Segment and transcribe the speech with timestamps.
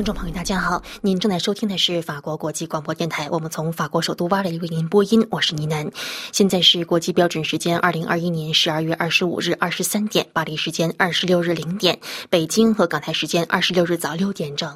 [0.00, 5.90] 听众朋友，大家好，您正在收听的是法国国际广播电台，我们从法国首都巴黎为您播音，我是倪楠。
[6.32, 11.98] 现在是国际标准时间二零二一年十二月二十五日二十三点，巴黎时间二十六日零点，
[12.30, 14.74] 北京和港台时间二十六日早六点整。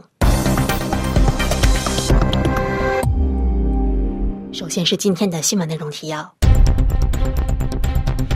[4.53, 6.35] 首先是今天的新闻内容提要。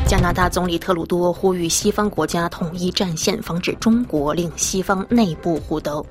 [0.08, 6.04] 加拿大总理特鲁多呼吁西方国家统一战线，防止中国令西方内部互斗。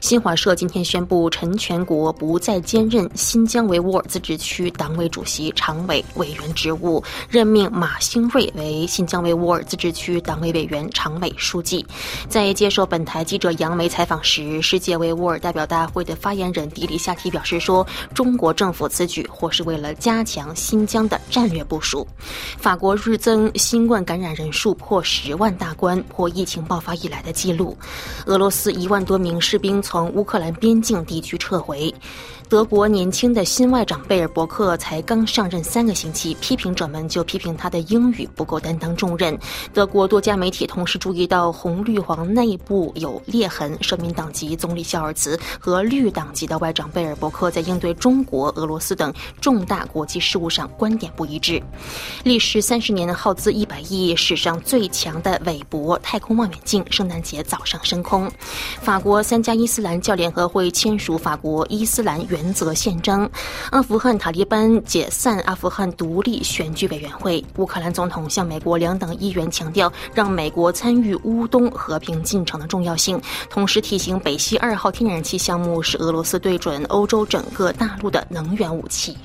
[0.00, 11.84] 新华社今天宣布，陈全国不再兼任新疆维吾尔自治区党委主席常委委员职务，任命马兴瑞为新疆维吾尔自治区党委委员常委书记。
[12.30, 22.08] 在接受本台记者杨梅采访时，世界维吾尔代表大会的发言人迪里夏提表示说：“中国政府此举或是为了加强新疆的战略部署。”
[22.56, 23.41] 法国日增。
[23.54, 27.76] 新冠感染人数破十万大关，破疫情爆发以来的记录。
[28.26, 31.94] 俄罗斯一万多名士兵从乌克兰边境地区撤回。
[32.52, 39.34] 德国年轻的新外长贝尔伯克才刚上任三个星期，批评者们就批评他的英语不够担当重任。
[39.72, 51.58] 德国多家媒体同时注意到红绿黄内部有裂痕，社民党籍总理肖尔茨和绿党籍的外长贝尔伯克在应对中国、俄罗斯等重大国际事务上观点不一致。
[52.22, 58.30] 历时三十年、耗资一百亿、史上最强的韦伯太空望远镜圣诞节早上升空。
[58.82, 62.41] 法国三家伊斯兰教联合会签署法国伊斯兰原。
[62.42, 63.30] 原则宪章，
[63.70, 67.42] 阿富汗塔利班解散阿富汗独立选举委员会。
[67.56, 79.16] 乌克兰总统向美国两党议员强调，让美国参与乌东和平进程的重要性，同时提醒北溪二号天然气项目是俄罗斯对准欧洲整个大陆的能源武器。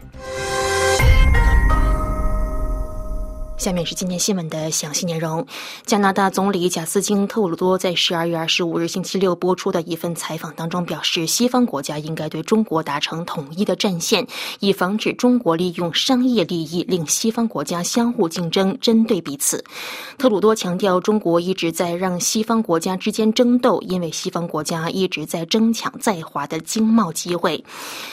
[3.57, 5.43] 下面是今天新闻的详细内容。
[5.83, 14.25] 加拿大总理贾斯汀·特鲁多在十二月二十五日星期六播出的一份采访当中表示，西方国家应该对中国达成统一的战线，
[14.59, 19.63] 以防止中国利用商业利益令西方国家相互竞争、针对彼此。
[20.19, 27.63] 特鲁多强调，中国一直在让西方国家之间争斗，因为西方国家一直在争抢在华的经贸机会。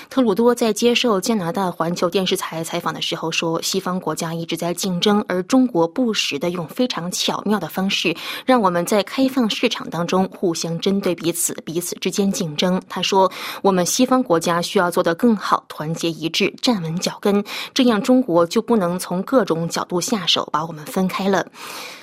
[0.08, 5.22] 特鲁多在接受加拿大环球电视台采访的时候说，西方国家一直在竞争。
[5.34, 8.14] 而中国不时的用非常巧妙的方式，
[8.46, 12.80] 让我们在开放市场当中互相针对彼此，彼此之间竞争。
[12.88, 13.30] 他说
[13.62, 21.44] ：“我们西方国家需要做得更好，团结一致，站稳脚跟，这样中国就不能从各种角度下手，把我们分开了。”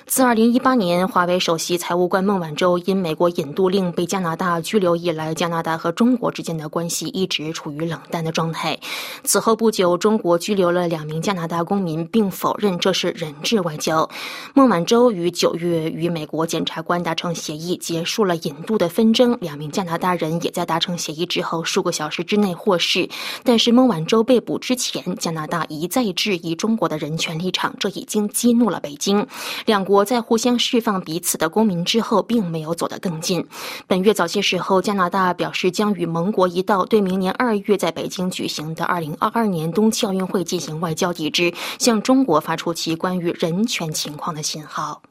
[0.08, 8.78] 自2018年华为首席财务官孟晚舟因美国引渡令被加拿大拘留以来，加拿大和中国之间的关系一直处于冷淡的状态。
[9.24, 14.10] 此后不久，中国拘留了两名加拿大公民，并否认这是人质外交。
[14.54, 19.38] 孟晚舟于九月与美国检察官达成协议，结束了引渡的纷争。
[19.40, 23.08] 两名加拿大人也在达成协议之后数个小时之内获释。
[23.44, 29.26] 但是孟晚舟被捕之前，加拿大一再质疑中国的人权立场，这已经激怒了北京。
[29.66, 29.91] 两国。
[30.06, 33.46] 在互相释放彼此的公民之后，并没有走得更近。
[33.86, 45.02] 本月早些时候，加拿大表示将与盟国一道对明年二月在北京举行的二零二二年冬季奥运会进行外交抵制，向中国发出其关于人权情况的信号。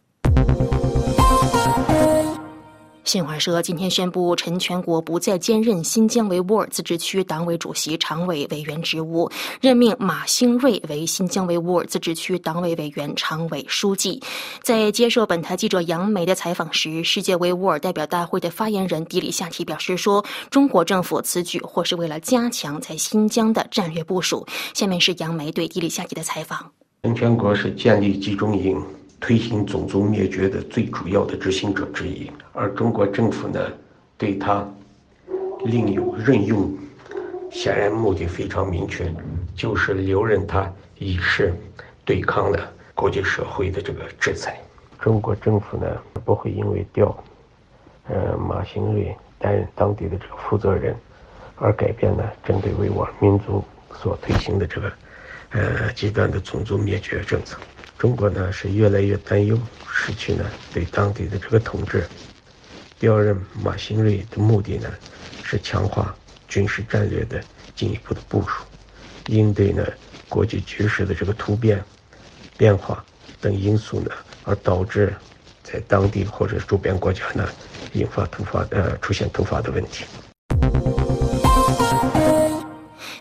[3.03, 9.29] 新华社今天宣布，陈全国不再兼任新疆维吾尔自治区党委主席常委委员职务，
[9.61, 14.23] 任命马兴瑞为新疆维吾尔自治区党委委员常委书记。
[14.63, 26.71] 在接受本台记者杨梅的采访时，世界维吾尔代表大会的发言人迪里夏提表示说：“中国政府此举或是为了加强在新疆的战略部署。”下面是杨梅对迪里夏提的采访。
[27.03, 28.81] 陈全国是建立集中营。
[29.21, 33.61] 推行种族灭绝的最主要的执行者之一，而中国政府呢，
[34.17, 34.67] 对他
[35.67, 36.75] 另有任用，
[37.51, 39.13] 显然目的非常明确，
[39.55, 41.55] 就是留任他以示
[42.05, 44.59] 对抗了国际社会的这个制裁。
[44.99, 45.87] 中国政府呢，
[46.25, 47.15] 不会因为调，
[48.09, 50.97] 呃，马兴瑞担任当地的这个负责人，
[51.57, 53.63] 而改变呢针对维吾尔民族
[53.95, 54.93] 所推行的这个，
[55.51, 57.59] 呃，极端的种族灭绝政策。
[58.01, 59.61] 中国呢是越来越担忧
[59.93, 62.09] 失去呢对当地的这个统治。
[62.99, 64.91] 调任马兴瑞的目的呢
[65.45, 66.17] 是强化
[66.49, 67.39] 军事战略的
[67.77, 68.65] 进一步的部署，
[69.27, 69.87] 应对呢
[70.31, 71.85] 国际局势的这个突变、
[72.57, 73.05] 变化
[73.39, 74.11] 等因素呢，
[74.45, 75.15] 而导致
[75.63, 77.47] 在当地或者周边国家呢
[77.93, 80.07] 引发突发呃出现突发的问题。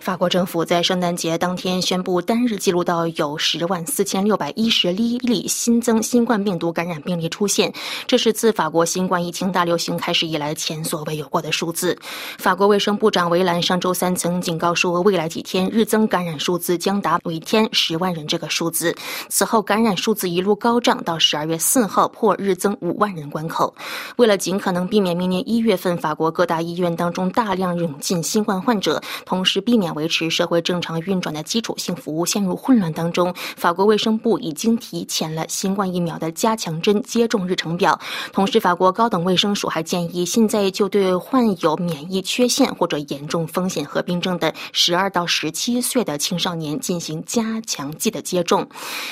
[0.09, 7.71] 法国政府在圣诞节当天宣布，单日记录到有十万四千六百一十一例新增新冠病毒感染病例出现，
[8.07, 11.95] 这是自法国新冠疫情大流行开始以来前所未有过的数字。
[12.39, 18.95] 法国卫生部长维兰上周三曾警告说，未来几天日增感染数字将达每天十万人这个数字。
[19.27, 23.71] 此后，感染数字一路高涨，到十二月四号破日增五万人关口。
[24.15, 29.93] 为了尽可能避免明年一月份法国各大医院当中大量涌进新冠患者，同时避免。
[29.99, 37.99] 维持社会正常运转的基础性服务陷入混乱当中，法国卫生部已经提前了新冠疫苗的加强针接种日程表。
[38.31, 48.65] 同时，法国高等卫生署还建议，现在就对患有免疫缺陷或者严重风险合并症的十二到十七岁的青少年进行加强剂的接种。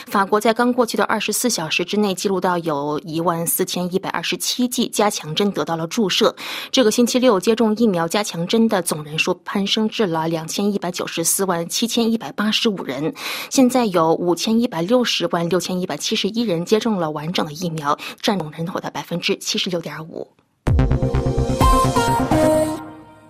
[0.05, 6.33] 法国在刚过去的二十四小时之内记录到有一万四千一百二十七剂加强针得到了注射。
[6.71, 10.67] 这个星期六接种疫苗加强针的总人数攀升至了两千。
[10.67, 13.13] 一百九十四万七千一百八十五人，
[13.49, 20.27] 现在有五千一百六十万六千一百七十一人接种了完整的疫苗，占总人口的百分之七十六点五。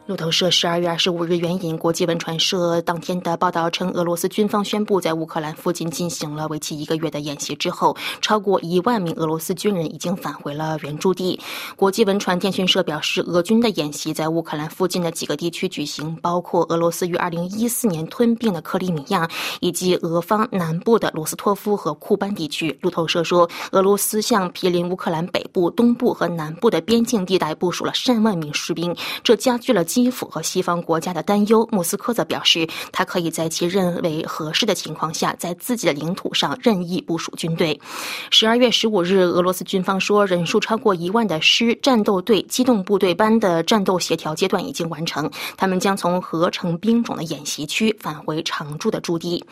[0.08, 11.38] 路透社十二月二十五日援引国际文传社当天的报道称，俄罗斯军方宣布，在乌克兰附近进行了为期一个月的演习之后，超过一万名俄罗斯军人已经返回了原驻地。
[11.76, 19.28] 国际文传电讯社表示，俄军的演习在乌克兰附近的几个地区举行，包括俄罗斯于二零一四年吞并的克里米亚，
[19.60, 22.74] 以及俄方南部的罗斯托夫和库班地区。
[22.82, 29.84] 路透社说，俄罗斯向毗邻乌克兰北部、东部和南部的边境地带部署了上万名士兵，这加剧了。
[29.98, 37.82] 基辅和西方国家的担忧，莫斯科则表示，他可以在其认为合适的情况下，在自己的领土上任意部署军队。
[38.30, 45.28] 十二月十五日，俄罗斯军方说，人数超过一万的师战斗队机动部队班的战斗协调阶段已经完成，
[45.58, 49.44] 他们将从合成兵种的演习区返回常驻的驻地。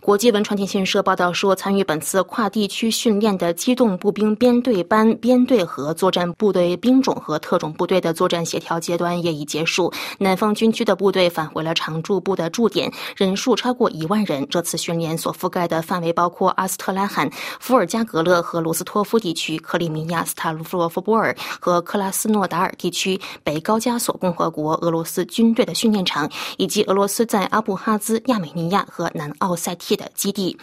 [0.00, 9.83] 国际文传电讯社报道说，参与本次跨地区训练的机动步兵编队班编队和作战部队兵种和特种部队的作战协调阶段也已结束。
[10.18, 14.46] 南方军区的部队返回了常驻部的驻点，人数超过一万人。
[14.48, 17.28] 这次训练所覆盖的范围包括阿斯特拉罕、
[17.60, 30.56] 伏尔加格勒和罗斯托夫地区、克里米亚、斯塔夫罗夫波尔和克拉斯诺达尔地区、北高加索共和国俄罗斯军队的训练场，以及俄罗斯在阿布哈兹、亚美尼亚和南奥塞梯的基地。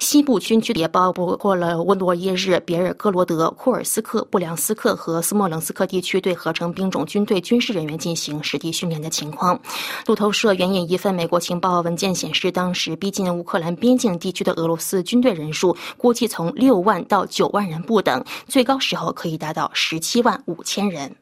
[0.00, 8.58] 西部军区也包括了温罗耶日、别尔哥罗德、库尔斯克、布良斯克和斯莫棱斯克地区，对合成兵种军队军事人员进行实。
[8.72, 9.60] 训练的情况，
[10.06, 21.14] 路透社援引一份美国情报文件显示，当时逼近乌克兰边境地区的俄罗斯军队人数估计从六万到九万人不等，最高时候可以达到十七万五千人。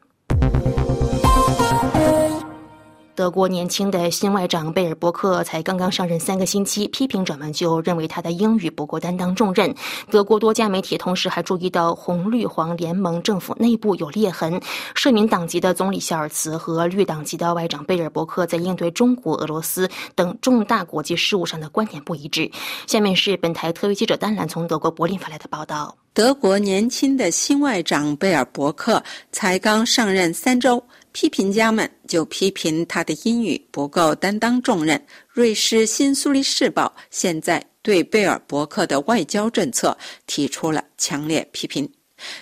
[3.15, 9.73] 德国年轻的新外长贝尔伯克才刚刚上任三个星期，批评者们就认为他的英语不够担当重任。
[10.09, 14.59] 德国多家媒体同时还注意到红绿黄联盟政府内部有裂痕，
[14.95, 22.49] 社民党籍的总理肖尔茨和绿党籍的外长贝尔伯克在应对中国、俄罗斯等重大国际事务上的观点不一致。
[22.87, 29.01] 下面是本台特约记者丹兰从德国柏林发来的报道：德国年轻的新外长贝尔伯克
[29.31, 30.83] 才刚上任三周。
[31.13, 35.01] 批评家们就批评他的英语不够担当重任。
[35.29, 41.89] 瑞士新苏黎世报现在对贝尔伯克的外交政策提出了强烈批评。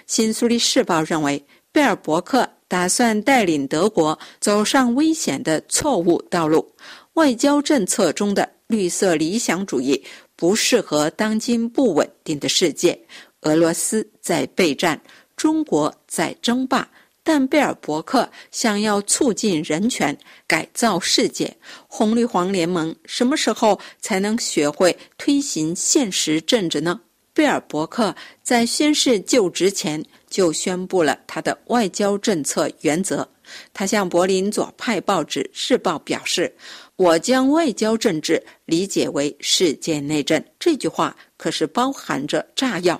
[0.07, 6.73] 新苏黎世报认为，贝尔伯克打算带领德国走上危险的错误道路。
[7.13, 10.01] 外交政策中的绿色理想主义
[10.37, 12.97] 不适合当今不稳定的世界。
[13.41, 15.01] 俄罗斯在备战，
[15.35, 16.89] 中国在争霸。
[17.23, 21.55] 但贝尔伯克想要促进人权、改造世界，
[21.87, 26.99] 红绿黄联盟什么时候才能学会推行现实政治呢？
[27.33, 28.13] 贝尔伯克
[28.43, 33.27] 在宣誓就职前就宣布了他的外交政策原则。
[33.73, 35.41] 他向柏林左派报纸
[35.73, 36.53] 《日报》表示
[36.95, 42.99] ：“我将外交政治理解为世界内政。”这句话可是包含着炸药。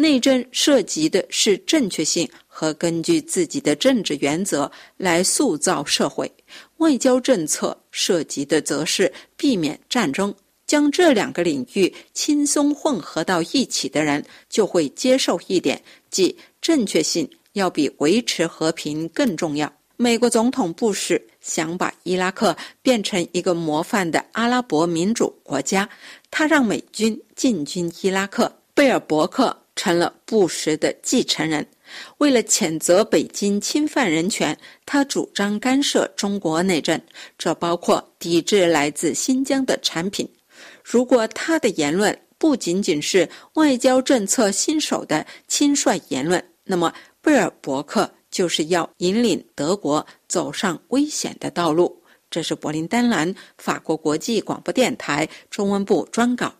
[0.00, 6.32] 内政涉及的是正确性和根据自己的政治原则来塑造社会，
[6.76, 10.32] 外交政策涉及的则是避免战争。
[10.68, 19.72] 将这两个领域轻松混合到一起的人，就会接受一点，即正确性要比维持和平更重要。
[19.96, 25.88] 美国总统布什想把伊拉克变成一个模范的阿拉伯民主国家，
[26.30, 28.60] 他让美军进军伊拉克。
[28.74, 29.56] 贝尔伯克。
[29.78, 31.64] 成了布什的继承人，
[32.18, 37.00] 为了谴责北京侵犯人权，他主张干涉中国内政，
[37.38, 40.28] 这包括抵制来自新疆的产品。
[40.82, 46.92] 如果他的言论不仅仅是外交政策新手的轻率言论，那么
[47.22, 52.02] 贝尔伯克就是要引领德国走上危险的道路。
[52.28, 56.52] 这是柏林丹兰法国国际广播电台中文部专稿。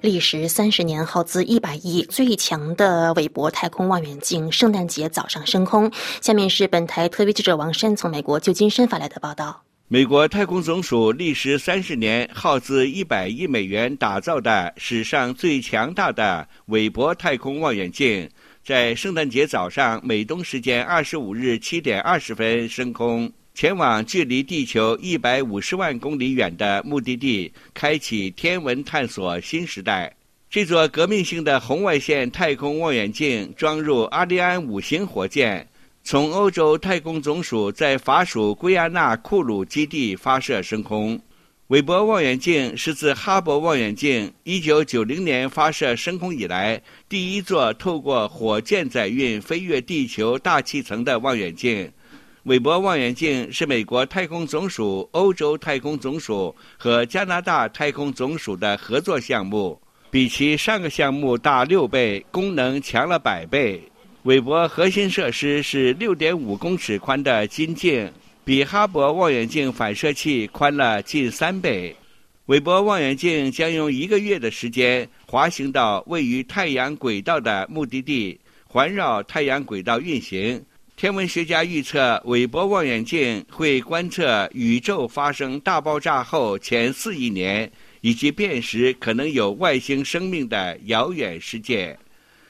[0.00, 5.90] 历时三十年、耗资一百亿、最强的韦伯太空望远镜，圣诞节早上升空。
[6.22, 18.26] 下面是本台特约记者王山从美国旧金山发来的报道：美国太空总署历时三十年、耗资一百亿美元打造的史上最强大的韦伯太空望远镜，
[18.64, 23.30] 在圣诞节早上美东时间二十五日七点二十分升空。
[23.54, 30.16] 前往距离地球一百五十万公里远的目的地，开启天文探索新时代。
[30.48, 35.68] 这座革命性的红外线太空望远镜装入阿利安五型火箭，
[36.02, 41.20] 从欧洲太空总署在法属圭亚那库鲁基地发射升空。
[41.66, 51.92] 韦伯望远镜是自哈勃望远镜1990年发射升空以来第一座透过火箭载运飞越地球大气层的望远镜。
[52.44, 59.78] 韦伯望远镜是美国太空总署、欧洲太空总署和加拿大太空总署的合作项目，
[60.10, 63.82] 比其上个项目大六倍，功能强了百倍。
[64.22, 68.10] 韦伯核心设施是6.5公尺宽的金镜，
[68.42, 71.94] 比哈勃望远镜反射器宽了近三倍。
[72.46, 80.64] 韦伯望远镜将用一个月的时间滑行到位于太阳轨道的目的地，环绕太阳轨道运行。
[81.00, 91.98] 天文学家预测，韦伯望远镜会观测宇宙发生大爆炸后前四亿年，以及辨识可能有外星生命的遥远世界。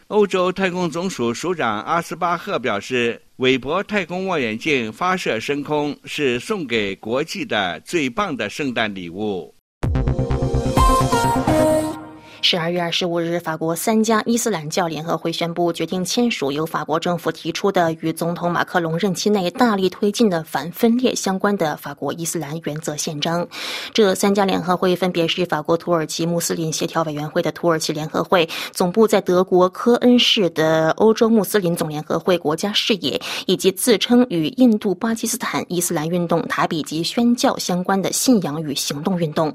[0.08, 9.54] 欧洲太空总署署长阿斯巴赫表示，韦伯太空望远镜发射升空是送给国际的最棒的圣诞礼物。
[12.42, 23.46] 十二月二十五日，法国三家伊斯兰教联合会宣布决定签署由法国政府提出的与总统马克龙任期内大力推进的反分裂相关的法国伊斯兰原则宪章。
[23.92, 39.52] 这三家联合会分别是法国土耳其穆斯林协调委员会的土耳其联合会，总部在德国科恩市的欧洲穆斯林总联合会国家视野，以及自称与印度巴基斯坦伊斯兰运动塔比吉宣教相关的信仰与行动运动。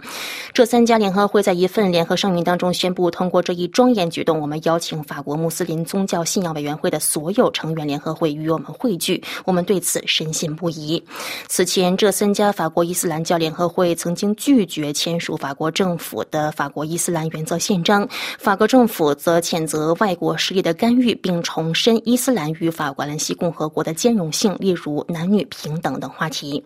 [0.54, 2.75] 这三家联合会在一份联合声明当中。
[2.76, 9.24] 宣布通过这一庄严举动，我们邀请法国穆斯林宗教信仰委员会的所有成员联合会与我们汇聚。
[9.46, 11.04] 我们对此深信不疑。
[11.48, 18.08] 此前，这三家法国伊斯兰教联合会曾经拒绝签署法国政府的法国伊斯兰原则宪章。
[18.38, 26.64] 法国政府则谴责外国势力的干预，并重申伊斯兰与法国兰西共和国的兼容性，例如男女平等等话题。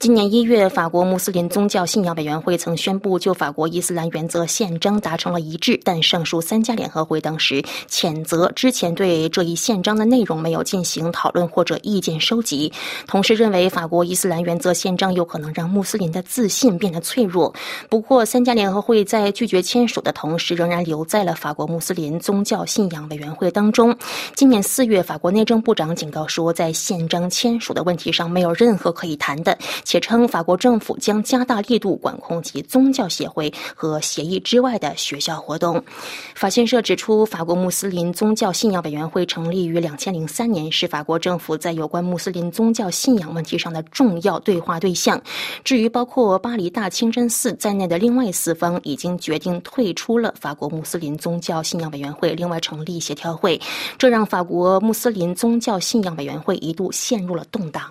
[0.00, 5.35] 今年一月，法国穆斯林宗教信仰委员会曾宣布就法国伊斯兰原则宪章达成了。
[5.38, 12.72] 一致，但上述三家联合会当时谴责之前对这一宪章的内容没有进行讨论或者意见收集，
[13.06, 17.52] 同时认为法国伊斯兰原则宪章有可能让穆斯林的自信变得脆弱。
[17.88, 23.96] 不过，三家联合会在拒绝签署的同时，仍然留在了法国穆斯林宗教信仰委员会当中。
[24.34, 35.36] 今年四月，法国内政部长警告说，在宪章签署的问题上没有任何可以谈的，且称法国政府将加大力度管控其宗教协会和协议之外的学教。
[35.46, 35.80] 活动，
[36.34, 45.20] 法新社指出，法国穆斯林宗教信仰委员会成立于两千零三年，是法国政府在有关穆斯林宗教信仰问题上的重要对话对象。
[45.62, 53.60] 至于包括巴黎大清真寺在内的另外四方，已经决定退出了法国穆斯林宗教信仰委员会，另外成立协调会，
[53.98, 57.82] 这让法国穆斯林宗教信仰委员会一度陷入了动荡。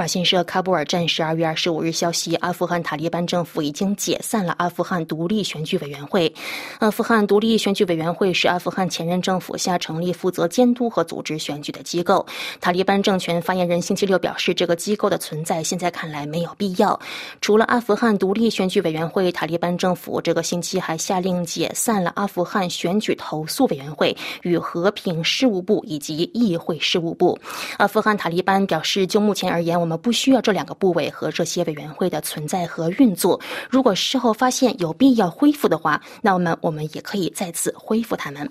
[0.00, 6.32] 法新社喀布尔站十二月二十五日消息，阿富汗塔利班政府已经解散了阿富汗独立选举委员会。
[6.78, 12.24] 阿富汗独立选举委员会是阿富汗前任政府下成立负责监督和组织选举的机构。
[12.62, 16.98] 塔利班政权发言人星期六表示，这个机构的存在现在看来没有必要。
[17.42, 27.38] 除了阿富汗独立选举委员会，塔利班政府这个星期还下令解散了阿富汗选举投诉委员会与和平事务部以及议会事务部。
[27.76, 29.89] 阿富汗塔利班表示，就目前而言，我们。
[29.90, 33.40] 我们不需要这两个部委和这些委员会的存在和运作。
[33.68, 38.48] 如果事后发现有必要恢复的话，那我们我们也可以再次恢复他们。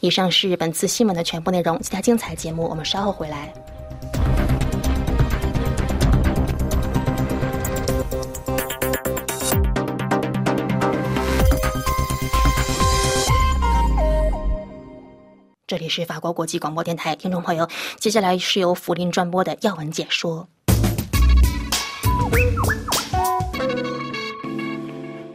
[0.00, 3.50] 以上是本次新闻的全部内容，其他精彩节目我们稍后回来。
[15.66, 17.66] 这里是法国国际广播电台，听众朋友，
[17.98, 20.46] 接下来是由福林转播的要闻解说。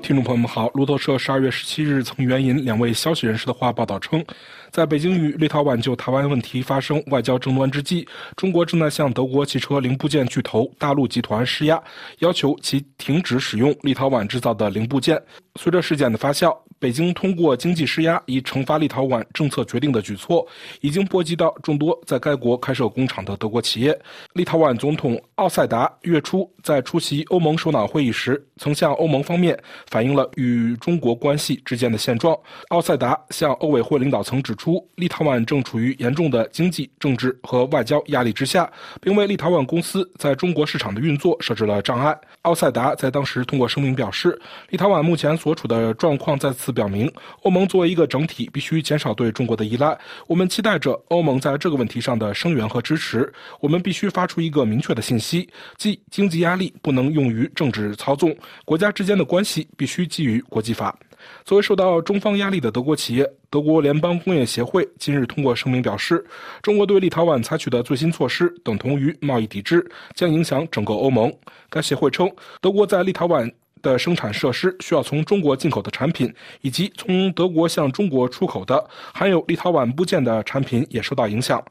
[0.08, 4.24] 听众朋友们好，路透社十二月十七日曾援引两位消息人士的话报道称，
[4.72, 11.78] 在北京与立陶宛就台湾问题发生外交争端之际，中国正在向德国汽车零部件巨头大陆集团施压，
[12.20, 15.22] 要求其停止使用立陶宛制造的零部件。
[15.60, 16.58] 随着事件的发酵。
[16.80, 20.48] 北京通过经济施压以惩罚立陶宛政策决定的举措，
[20.82, 24.00] 已经波及到众多在该国开设工厂的德国企业。
[24.34, 29.58] 立陶宛总统奥塞达月初在出席欧盟首脑会议时，曾向欧盟方面
[29.90, 32.38] 反映了与中国关系之间的现状。
[32.68, 42.16] 奥塞达向欧委会领导层指出，立陶宛正处于严重的经济、政治和外交压力之下，并为立陶宛公司在中国市场的运作设置了障碍。
[42.44, 46.67] 奥塞达在当时通过声明表示，立陶宛目前所处的状况在此。
[46.72, 47.12] 表明，
[47.44, 49.98] 欧盟作为一个整体，必须减少对中国的依赖。
[50.28, 53.32] 我们期待着欧盟在这个问题上的声援和支持。
[53.60, 55.48] 我们必须发出一个明确的信息，
[55.78, 60.98] 即经济压力不能用于政治操纵，国家之间的关系必须基于国际法。
[61.44, 66.24] 作为受到中方压力的德国企业，德国联邦工业协会今日通过声明表示，
[66.62, 71.34] 中国对立陶宛采取的最新措施等同于贸易抵制，将影响整个欧盟。
[71.70, 72.32] 该协会称，
[72.62, 73.52] 德国在立陶宛。
[73.82, 81.64] 的生产设施需要从中国进口的产品，以及从德国向中国出口的含有立陶宛部件的产品也受到影响。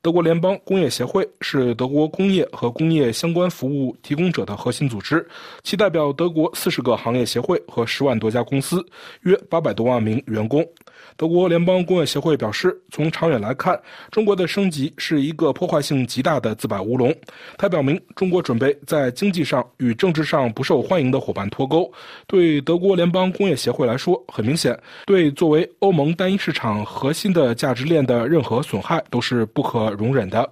[0.00, 5.26] 德国联邦工业协会是德国工业和工业相关服务提供者的核心组织，
[5.64, 8.84] 其代表德国四十个行业协会和十万多家公司，
[9.22, 10.64] 约八百多万名员工。
[11.18, 13.76] 德国联邦工业协会表示，从长远来看，
[14.12, 17.12] 中国的升级是一个破坏性极大的自摆乌龙。
[17.56, 21.92] 它表明，中国准备在经济上与政治上不受欢迎的伙伴脱钩。
[22.28, 30.48] 对德国联邦工业协会来说，很明显，对作为欧盟单一市场核心的价值链的任何损害都是不可容忍的。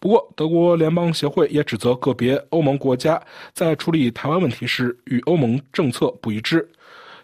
[0.00, 3.20] 不过，德国联邦协会也指责个别欧盟国家
[3.52, 6.66] 在处理台湾问题时与欧盟政策不一致。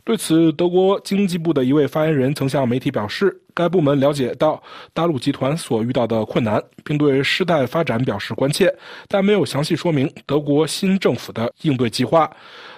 [0.05, 4.61] 对此，德国经济部的一位发言人曾向媒体表示，该部门了解到
[4.93, 8.75] 大陆集团所遇到的困难，并对事态发展表示关切，
[9.07, 12.29] 但没有详细说明德国新政府的应对计划。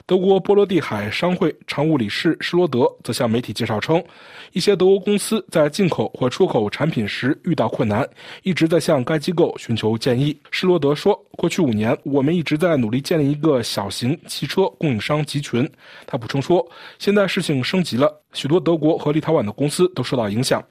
[0.06, 4.04] 德国波罗的海商会常务理事施罗德则向媒体介绍称，
[4.52, 8.06] 一些德国公司在进口或出口产品时遇到困难，
[8.42, 10.38] 一直在向该机构寻求建议。
[10.50, 15.66] 施罗德说：“过去五年，我们一直在努力建立一个小型汽车供应商集群。”
[16.06, 16.62] 他补充说
[17.00, 20.62] ：“现在事情升级了，许多德国和立陶宛的公司都受到影响。”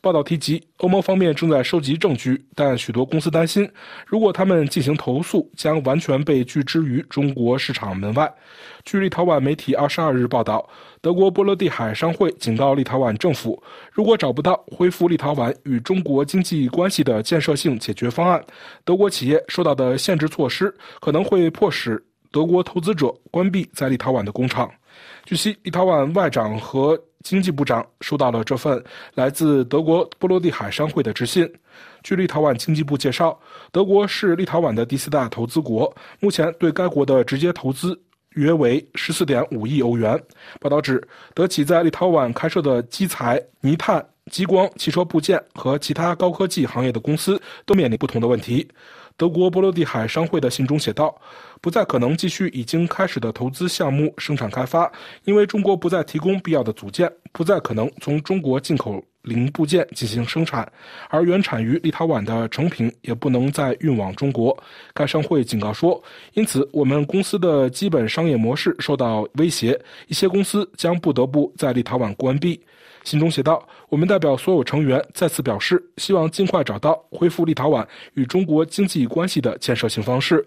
[0.00, 3.68] 报道提及，欧盟方面正在收集证据，但许多公司担心，
[4.06, 8.32] 如果他们进行投诉，将完全被拒之于中国市场门外。
[8.84, 10.68] 据立陶宛媒体二十二日报道，
[11.00, 13.60] 德国波罗的海商会警告立陶宛政府，
[13.92, 18.42] 如果找不到恢复立陶宛与中国经济关系的建设性解决方案，
[18.84, 24.70] 德国企业受到的限制措施可能会迫使德国投资者关闭在立陶宛的工厂。
[25.24, 26.98] 据悉，立陶宛外长和
[27.28, 28.82] 经济部长收到了这份
[29.14, 31.46] 来自德国波罗的海商会的致信。
[32.02, 33.38] 据立陶宛经济部介绍，
[33.70, 40.18] 德国是立陶宛的第四大投资国，目前对该国的直接投资约为十四点五亿欧元。
[40.58, 48.66] 报道指，德企在立陶宛开设的基材、泥炭、激光、汽车部件和其他高科技行业的公司都面临不同的问题。
[49.18, 51.12] 德国波罗的海商会的信中写道
[51.60, 54.90] ：“不再可能继续已经开始的投资项目生产开发，
[55.24, 60.66] 因为中国不再提供必要的组件，不再可能从中国进口零部件进行生产，
[61.10, 64.56] 而原产于立陶宛的成品也不能再运往中国。”
[64.94, 72.60] 该商会警告说：“因此，我们公司的基本商业模式受到威胁，一些公司将不得不在立陶宛关闭。”
[73.04, 80.44] 信中写道：“我们代表所有成员再次表示，希望尽快找到恢复立陶宛与中国经济关系的建设性方式。”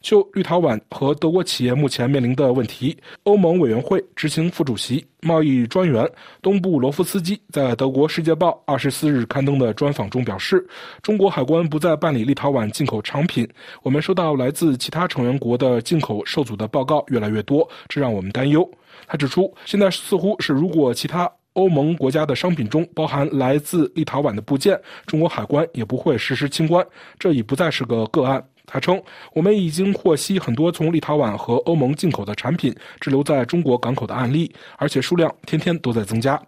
[0.00, 6.08] 就立陶宛和德国企业目前面临的问题，欧盟委员会执行副主席、贸易专员
[6.40, 10.66] 东布罗夫斯基在德国《世界报》二十四日刊登的专访中表示
[11.02, 13.46] ：“中国海关不再办理立陶宛进口商品，
[13.82, 18.68] 我们收到来自其他成员国的进口受阻的报告越来越多，这让我们担忧。”
[19.06, 21.30] 他指出，现在似乎是如果其他。
[21.54, 26.86] 欧盟国家的商品中包含来自立陶宛的部件，中国海关也不会实施清关，
[27.18, 28.42] 这已不再是个个案。
[28.72, 29.02] 他称
[29.34, 36.40] ：“我们已经获悉很多从立陶宛和欧盟进口的产品滞留在中国港口的案例，而且数量天天都在增加。”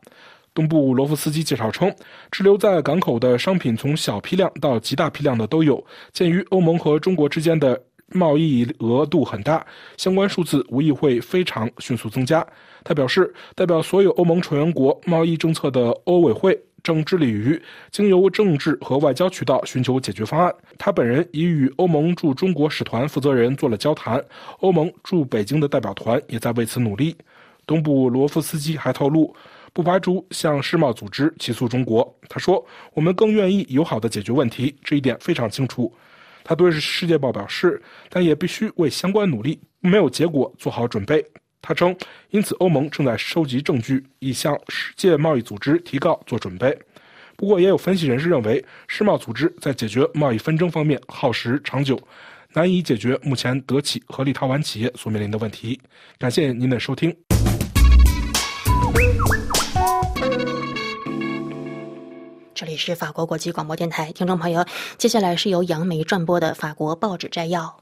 [0.55, 1.93] 东部罗夫斯基介绍称，
[2.31, 5.85] 滞留在港口的商品从小批量到极大批量的都有。
[6.13, 12.47] 鉴于欧盟和中国之间的贸易额度很大，相关数字无疑会非常迅速增加。
[12.85, 20.55] 他表示，代表所有欧盟成员国贸易政策的欧委会正致力于经由政治和外交渠道寻求解决方案。
[20.79, 24.23] 他本人已与欧盟驻中国使团负责人做了交谈，
[24.61, 27.16] 欧盟驻北京的代表团也在为此努力。
[27.64, 29.33] 东部罗夫斯基还透露，
[29.73, 32.12] 不排除向世贸组织起诉中国。
[32.29, 35.92] 他说：“我们更愿意友好的解决问题，这一点非常清楚。”
[36.42, 41.25] 他对《世界报》表示，但也必须为相关努力没有结果做好准备。
[41.62, 41.96] 他称，
[42.31, 46.77] 因此欧盟正在收集证据，以向世界贸易组织提告做准备。
[47.37, 51.96] 不过，也有分析人士认为，世贸组织在解决贸易纷争方面耗时长久，
[52.53, 55.81] 难以解决目前德企和立陶宛企业所面临的问题。
[56.18, 57.16] 感谢您的收听。
[62.55, 64.64] 这里是法国国际广播电台，听众朋友，
[64.98, 67.79] 接下来是由杨梅转播的法国报纸摘要。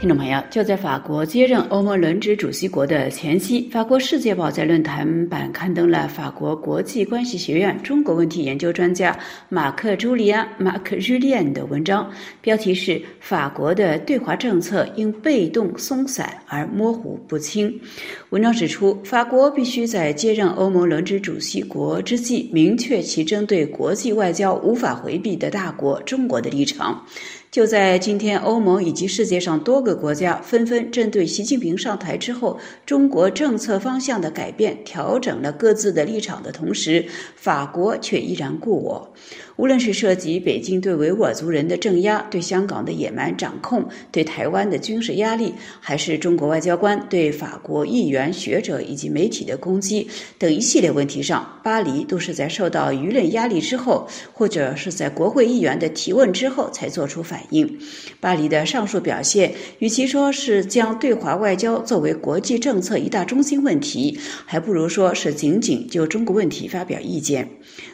[0.00, 9.14] 听众朋友，就在法国接任欧盟轮值主席国的前夕，法国《世界报》在论坛版刊登了法国国际关系学院中国问题研究专家
[9.50, 12.10] 马克·朱利安·马克·日利安的文章，
[12.40, 17.68] 标题是《法国的对华政策因被动松散而模糊不清》。
[18.30, 27.04] 文章指出，法国必须在接任欧盟轮值主席国之际，明确其针对国际外交无法回避的大国中国的立场。
[27.50, 39.12] 就在今天，欧盟以及世界上多个国家纷纷针对习近平上台之后中国政策方向的改变调整了各自的立场的同时，法国却依然故我。
[39.56, 50.06] 无论是涉及北京对维吾尔族人的镇压、对香港的野蛮掌控、对台湾的军事压力，还是中国外交官对法国议员、学者以及媒体的攻击
[50.38, 57.78] 等一系列问题上，巴黎都是在受到舆论压力之后，或者是在国会议员的提问之后才做出反应。
[58.18, 67.48] 巴黎的上述表现，与其说是将对华外交作为国际政策一大中心问题，还不如说是仅仅就中国问题发表意见。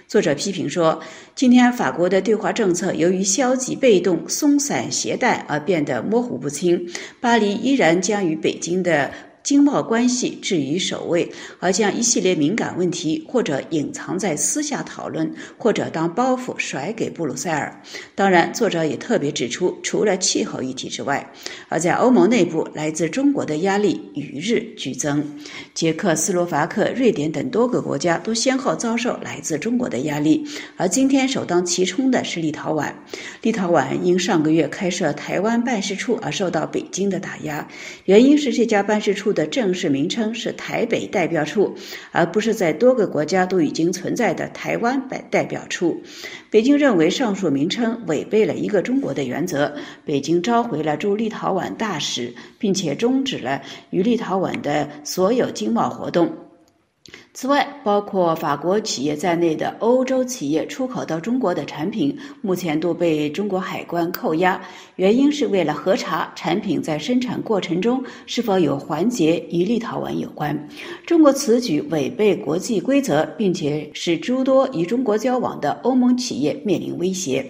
[0.08, 1.00] 作者批评说，
[1.34, 6.88] 今天法国的对华政策由于消极被动、松散携带而变得模糊不清。
[7.20, 9.10] 巴黎依然将与北京的。
[9.46, 11.30] 经贸关系置于首位，
[11.60, 17.80] 而将一系列敏感问题或者隐藏在私下讨论，或者当包袱甩给布鲁塞尔。
[18.16, 21.24] 当然，作者也特别指出，除了气候议题之外，
[21.68, 25.24] 而在欧盟内部，来自中国的压力与日俱增。
[25.72, 30.44] 捷克斯洛伐克、瑞典等多个国家都先后遭受来自中国的压力，
[30.76, 32.92] 而今天首当其冲的是立陶宛。
[33.42, 37.64] 立陶宛因上个月开设台湾办事处而受到北京的打压，
[38.06, 39.35] 原因是这家办事处。
[39.36, 41.76] 的正式名称是台北代表处，
[42.10, 46.02] 而不是在多个国家都已经存在的台湾代代表处。
[46.50, 49.72] 北京认为上述名称违背了一个中国的原则，
[50.04, 56.45] 北京召回了驻立陶宛大使，并且终止了与立陶宛的所有经贸活动。
[57.38, 64.58] 此外，包括法国企业在内的欧洲企业出口到中国的产品，目前都被中国海关扣押，
[64.94, 70.58] 原因是为了核查产品在生产过程中是否有环节与立陶宛有关。
[71.04, 77.44] 中国此举违背国际规则，并且使诸多与中国交往的欧盟企业面临威胁。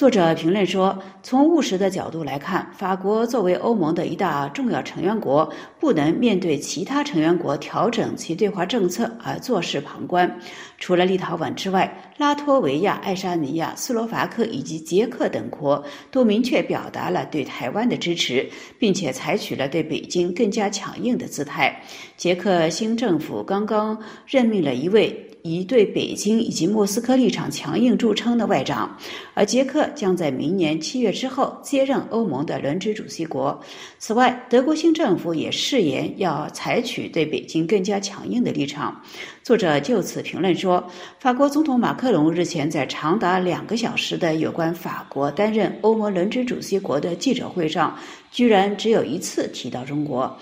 [0.00, 5.46] 作者评论说：“从务实的角度来看，法国作为欧盟的一大重要成员国，
[5.78, 10.40] 不能面对其他成员国调整其对华政策而坐视旁观。
[10.78, 21.78] 除了立陶宛之外，拉脱维亚、爱沙尼亚、斯洛伐克以及捷克等国都明确表达了对台湾的支持，并且采取了对北京更加强硬的姿态。
[22.16, 28.96] 捷克新政府刚刚任命了一位。”以对北京以及莫斯科立场强硬著称的外长，
[29.34, 33.60] 而捷克将在明年七月之后接任欧盟的轮值主席国。
[33.98, 39.00] 此外，德国新政府也誓言要采取对北京更加强硬的立场。
[39.42, 40.86] 作者就此评论说，
[41.18, 47.98] 法国总统马克龙日前在长达两个小时的有关法国担任欧盟轮值主席国的记者会上，
[48.30, 50.38] 居然只有一次提到中国，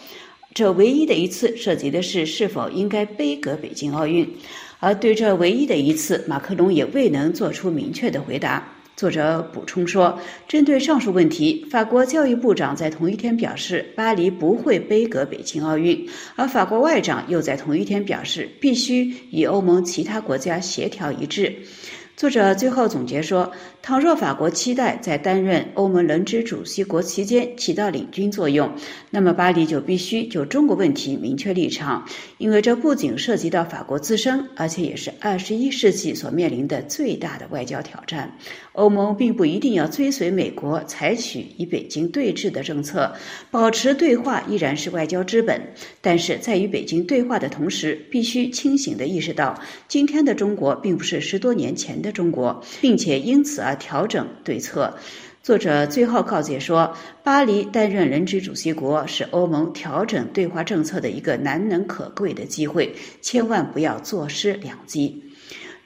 [0.52, 4.28] 这唯一的一次涉及的是是否应该杯葛北京奥运。
[4.80, 8.66] 而对这唯一的一次，马克龙也未能做出明确的回答。
[8.96, 21.54] 作者补充说，针对上述问题，法国教育部长在同一天表示，巴黎不会杯葛北京奥运，而法国外长又在同一天表示，必须与欧盟其他国家协调一致。
[22.18, 23.48] 作者最后总结说
[23.81, 28.68] ：“倘若法国期待在担任欧盟轮值主席国期间起到领军作用，
[29.09, 32.04] 那么巴黎就必须就中国问题明确立场，
[32.38, 38.37] 因为这不仅涉及到法国自身，而且也是二十一世纪所面临的最大的外交挑战。
[38.72, 43.12] 欧盟并不一定要追随美国，采取与北京对峙的政策，
[43.48, 45.61] 保持对话依然是外交之本。
[46.00, 54.94] 但是在与北京对话的同时，必须清醒地意识到，今天的中国并不是十多年前的。”中国，并且因此而调整对策。
[55.42, 56.94] 作者最后告诫说
[57.25, 65.25] ：“巴黎担任轮值主席国是欧盟调整对华政策的一个难能可贵的机会，千万不要坐失良机。”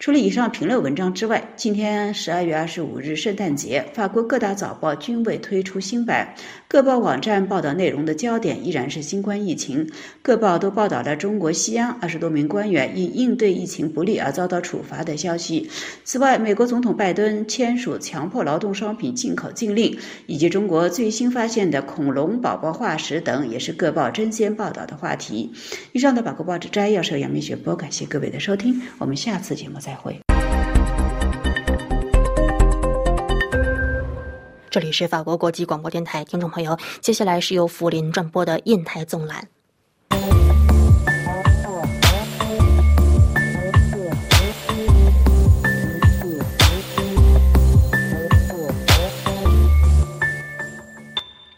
[0.00, 6.34] 除了以上评论文章之外，今天十二月二十五日圣诞节，法国各大早报均未推出新版。
[6.72, 9.90] 各报网站报道内容的焦点依然是新冠疫情。
[10.22, 15.68] 各报都报道了中国西安二十多名官员因应对疫情不力而遭到处罚的消息。
[16.02, 25.52] 此外，美国总统拜登签署强迫劳动商品进口禁令，以及中国最新发现的恐龙宝宝化石等，也是各报争先报道的话题。
[25.92, 29.78] 以上的法国报纸摘要是由杨明雪播，感谢各位的收听，我们下次节目。
[29.78, 30.31] 再会。
[34.72, 39.46] 这里是法国国际广播电台，听众朋友，接下来是由福林转播的印台纵览。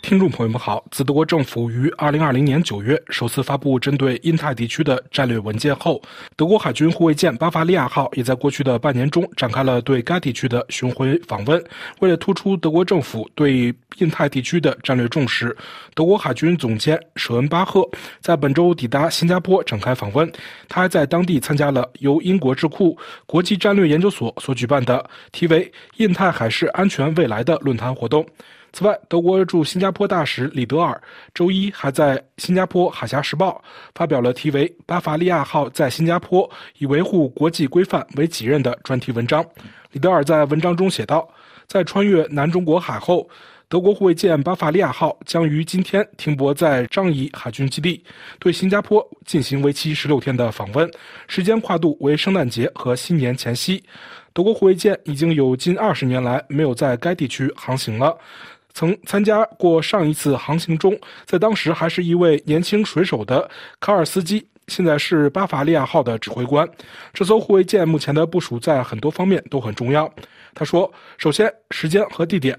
[0.06, 5.98] 听众朋友们好，自德国政府于二零二零年九月首次发布针对印太地区的战略文件后，
[6.36, 11.64] 德国海军护卫舰巴伐利亚号也在过去的半年中展开了对该地区的巡回访问。
[12.00, 15.56] 为了突出德国政府对印太地区的战略重视，
[15.94, 17.88] 德国海军总监舍恩巴赫
[18.20, 20.30] 在本周抵达新加坡展开访问。
[20.68, 28.26] 他还在当地参加了由英国智库国际战略研究所所举办的题为“印太海事安全未来”的论坛活动。
[28.74, 31.00] 此外，德国驻新加坡大使李德尔
[31.32, 33.62] 周一还在《新加坡海峡时报》
[33.94, 39.46] 发表了题为《巴伐利亚号在新加坡以维护国际规范为己任》的专题文章。
[39.92, 41.28] 李德尔在文章中写道
[41.68, 43.28] ：“在穿越南中国海后，
[43.68, 48.02] 德国护卫舰巴伐利亚号将于今天停泊在樟宜海军基地，
[48.40, 50.90] 对新加坡进行为期十六天的访问，
[51.28, 53.80] 时间跨度为圣诞节和新年前夕。
[54.32, 58.18] 德国护卫舰已经有近二十年来没有在该地区航行了。”
[58.74, 66.68] 曾参加过上一次航行中，在当时还是一位年轻水手的卡尔斯基，现在是巴伐利亚号的指挥官。
[67.12, 70.12] 这艘护卫舰目前的部署在很多方面都很重要。
[70.54, 72.58] 他说：“首先，时间和地点。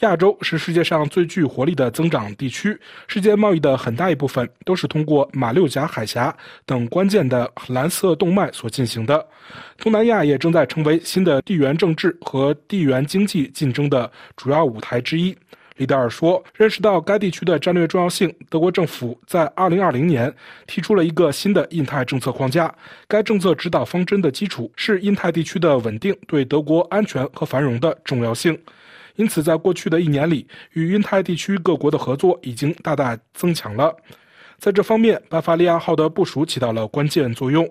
[0.00, 9.26] 亚洲是世界上最具活力的增长地区，世界贸易的很大一部分都是通过马六甲海峡等关键的蓝色动脉所进行的。
[9.78, 15.34] 东南亚也正在成为新的地缘政治和地缘经济竞争的主要舞台之一。”
[15.76, 20.34] 里德尔说：“认识到该地区的战略重要性，德国政府在2020年
[20.66, 22.74] 提出了一个新的印太政策框架。
[23.06, 28.58] 该政策指导方针的基础是印太地区的稳定对德国安全和繁荣的重要性。
[29.16, 33.94] 因此，在过去的一年里，与印太地区各国的合作已经大大增强了。
[34.58, 37.68] 在这方面，巴伐利亚号的部署起到了关键作用。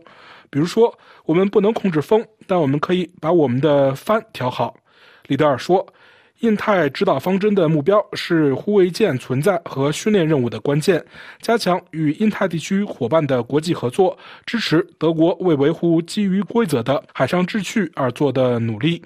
[0.51, 4.77] 比如说，我们不能控制风，但我们可以把我们的帆调好。”
[5.25, 5.87] 里德尔说。
[6.45, 11.03] 印太指导方针的目标是护卫舰存在和训练任务的关键，
[11.41, 19.01] 加强与印太地区伙伴的国际合作，支持德国为维护基于规则的海上秩序而做的努力。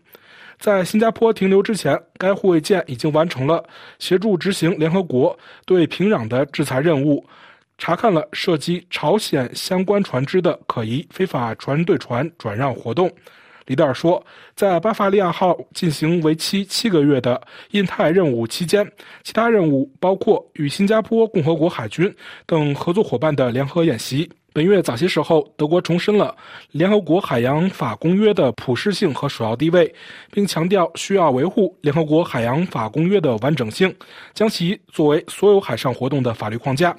[0.60, 3.64] 在新加坡停留之前，该护卫舰已经完成了
[4.00, 7.26] 协助执行联合国对平壤的制裁任务，
[7.78, 13.10] 查看了涉及朝鲜相关船只的可疑非法船对船转让活动。
[13.70, 18.84] 里德尔说，在巴伐利亚号进行为期七个月的印太任务期间，
[19.24, 22.12] 其他任务包括与新加坡共和国海军
[22.48, 24.28] 等合作伙伴的联合演习。
[24.54, 26.36] 本月早些时候，德国重申了
[26.72, 29.94] 联合国海洋法公约的普适性和首要地位，
[30.32, 33.96] 并强调需要维护联合国海洋法公约的完整性，
[34.34, 36.98] 将其作为所有海上活动的法律框架。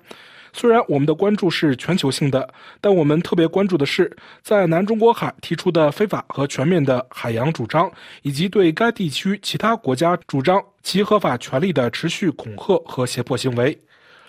[0.52, 7.90] 虽然我们的关注是全球性的，但我们特别关注的是在南中国海提出的非法和全面的海洋主张，
[8.22, 13.78] 以及对该地区其他国家主张其合法权利的持续恐吓和胁迫行为。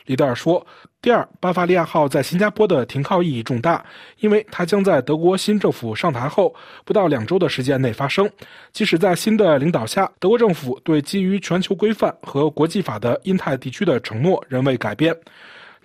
[0.06, 0.66] 李德尔说
[1.00, 3.86] ：“第二，巴伐利亚号在新加坡的停靠意义重大，
[4.20, 6.54] 因为它将在德国新政府上台后
[6.84, 8.30] 不到两周的时间内发生。
[8.74, 15.16] 即使在新的领导下，德国政府对基于全球规范和国际法的印太地区的承诺仍未改变。”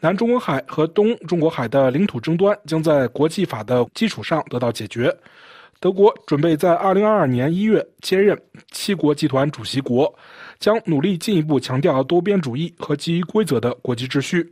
[0.01, 5.15] 南中国海和东中国海的领土争端将在国际法的基础上得到解决。
[5.79, 8.39] 德国准备在2022年1月接任
[8.71, 10.13] 七国集团主席国，
[10.59, 14.49] 将努力进一步强调多边主义和基于规则的国际秩序。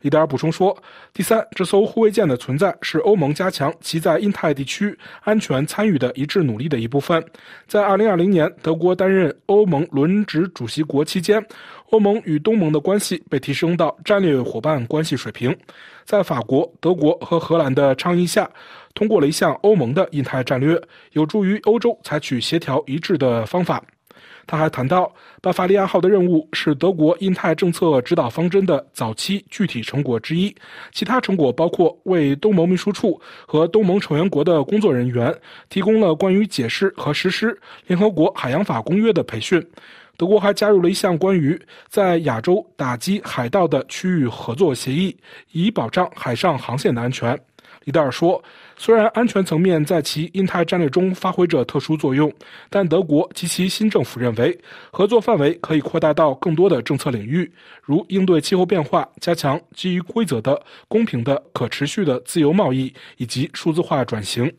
[0.00, 0.76] 里德尔补充说
[1.14, 7.24] ：“第三，这艘护卫舰的存在是欧盟加强其在印太地区安全参与的一致努力的一部分。
[7.68, 11.40] 在2020年德国担任欧盟轮值主席国期间，
[11.92, 15.54] 欧盟与东盟的关系被提升到战略伙伴关系水平。
[16.06, 18.50] 在法国、德国和荷兰的倡议下，
[18.94, 20.80] 通过了一项欧盟的印太战略，
[21.12, 23.82] 有助于欧洲采取协调一致的方法。”
[24.46, 30.52] 他还谈到，巴伐利亚号的任务是德国印太政策指导方针的早期具体成果之一。
[30.92, 35.32] 其他成果包括为东盟秘书处和东盟成员国的工作人员
[35.68, 39.64] 提供了关于解释和实施联合国海洋法公约的培训。
[40.16, 45.16] 德国还加入了一项关于在亚洲打击海盗的区域合作协议，
[45.52, 47.38] 以保障海上航线的安全。
[47.84, 48.42] 李德尔说。
[48.78, 52.32] 虽然安全层面在其印太战略中发挥着特殊作用，
[52.68, 54.58] 但德国及其新政府认为，
[54.90, 57.48] 合作范围可以扩大到更多的政策领域，
[57.80, 64.52] 如应对气候变化、加强基于规则的公平的、可持续的自由贸易以及数字化转型。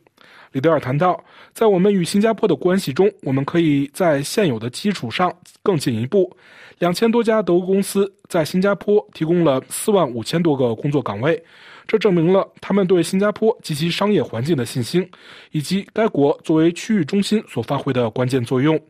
[0.54, 1.20] 里德尔谈到，
[1.52, 6.30] 在我们与新加坡的关系中，我们可以在现有的基础上更进一步。
[6.78, 11.42] 两千多家德国公司在新加坡提供了四万五千多个工作岗位。
[11.88, 15.04] 这证明了他们对新加坡及其商业环境的信心，
[15.50, 18.80] 以及该国作为区域中心所发挥的关键作用。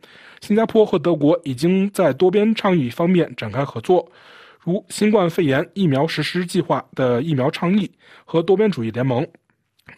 [0.41, 4.07] 新加坡和德国已经在多边倡议方面展开合作，
[4.61, 7.89] 如新冠肺炎疫苗实施计划的疫苗倡议
[8.23, 9.25] 和多边主义联盟。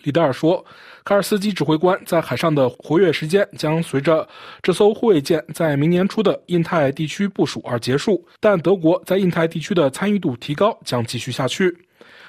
[0.04, 0.64] 里德尔说，
[1.04, 4.28] 卡尔斯基指挥官在海上的活跃时间将随着
[4.62, 11.87] 这艘护卫舰在明年初的印太地区部署而结束，但德国在印太地区的参与度提高将继续下去。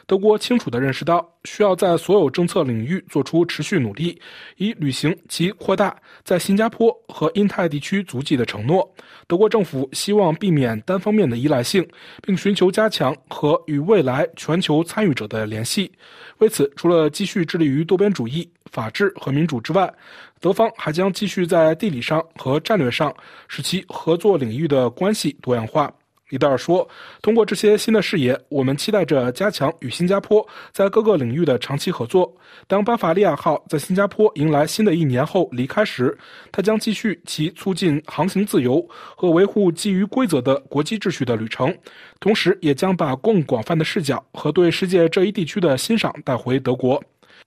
[0.09, 4.19] 德国清楚地认识到，需要在所有政策领域做出持续努力，
[4.57, 5.95] 以履行其扩大
[6.25, 8.91] 在新加坡和印太地区足迹的承诺。
[9.27, 11.87] 德国政府希望避免单方面的依赖性，
[12.23, 15.93] 并寻求加强和与未来全球参与者的联系。
[16.39, 19.93] 为此，除了继续致力于多边主义、法治和民主之外，
[20.41, 23.15] 德方还将继续在地理上和战略上
[23.47, 25.93] 使其合作领域的关系多样化。
[26.29, 26.87] 李德尔说
[27.23, 32.31] ：“通过这些新的视野，我们期待着加强与新加坡在各个领域的长期合作。
[32.67, 36.17] 当巴伐利亚号在新加坡迎来新的一年后离开时，
[36.53, 41.75] 它将继续其促进航行自由和维护基于规则的国际秩序的旅程，
[42.21, 47.03] 同时也将把更广泛的视角和对世界这一地区的欣赏带回德国。”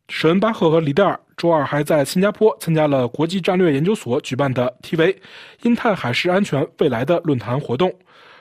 [0.08, 5.16] 舍恩巴赫和里德尔周二还在新加坡参加了国际战略研究所举办的 T.V.
[5.64, 7.94] “印太海事安全未来”的论坛活动。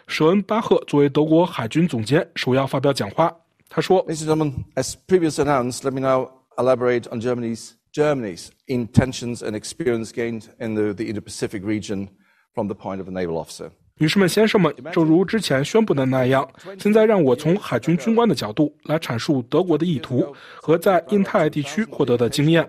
[0.10, 3.36] 舍恩巴赫作为德国海军总监，首要发表讲话。
[3.70, 10.12] 他说：“Ladies and gentlemen, as previously announced, let me now elaborate on Germany's Germany's intentions and experience
[10.12, 12.10] gained in the the Indo-Pacific region
[12.54, 22.67] from the point of a naval officer.” 女士们、先生们，正如之前宣布的那样，现在让我从海军军官的角度来阐述德国的意图和在印太地区获得的经验。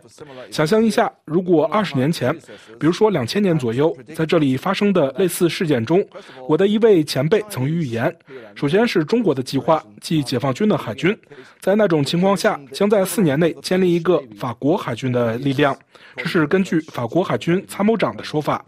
[0.52, 2.38] 想象一下，如果二十年前，
[2.78, 6.06] 比如说两千年左右，在这里发生的类似事件中，
[6.50, 8.14] 我的一位前辈曾预言：
[8.54, 11.18] 首先是中国的计划，即解放军的海军，
[11.62, 15.74] 在那种情况下，将在四年内建立一个法国海军的力量。
[16.18, 18.66] 这是根据法国海军参谋长的说法。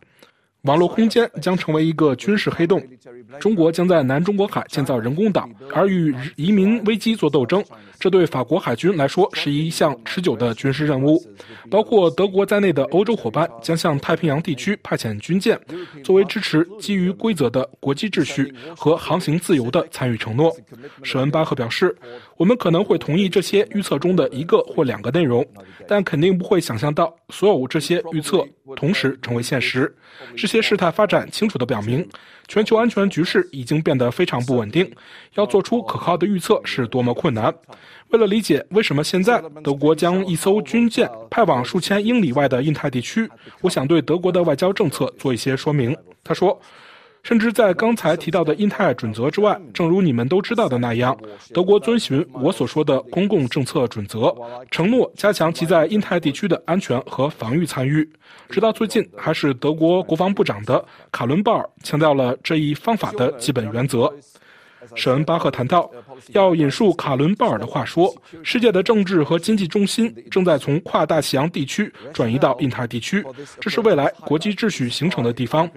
[0.64, 2.82] 网络空间将成为一个军事黑洞，
[3.38, 7.62] 中国将在南中国海建造人工岛，而与移民危机做斗争。
[8.00, 11.22] 这对法国海军来说是一项持久的军事任务。
[11.70, 15.60] 包括德国在内的欧洲伙伴将向太平洋地区派遣军舰，
[16.04, 20.56] 作为支持基于规则的国际秩序和航行自由的参与承诺。
[21.02, 21.96] 舍恩巴赫表示
[22.38, 25.46] ：“我们可能会同意这些预测中的一个或两个内容，
[25.88, 29.94] 但肯定不会想象到所有这些预测同时成为现实。”
[30.36, 32.08] 这些事态发展清楚地表明，
[32.48, 34.90] 全球安全局势已经变得非常不稳定。
[35.36, 37.54] 要做出可靠的预测是多么困难。
[38.10, 43.30] 为了理解为什么现在德国将一艘军舰派往数千英里外的印太地区，
[43.62, 45.96] 我想对德国的外交政策做一些说明。
[46.24, 46.60] 他说。
[47.24, 51.18] 甚至在刚才提到的印太准则之外，正如你们都知道的那样，
[51.54, 54.36] 德国遵循我所说的公共政策准则，
[54.70, 58.08] 承诺加强其在印太地区的安全和防御参与。
[58.50, 60.84] 直到最近，还是德国国防部长的
[61.14, 64.14] 卡伦鲍尔强调了这一方法的基本原则。
[64.96, 65.90] 舍恩巴赫谈到，
[66.30, 73.24] 要引述卡伦鲍尔的话说：“世界的政治和经济中心正在从跨大西洋地区转移到印太地区，
[73.60, 75.70] 这是未来国际秩序形成的地方。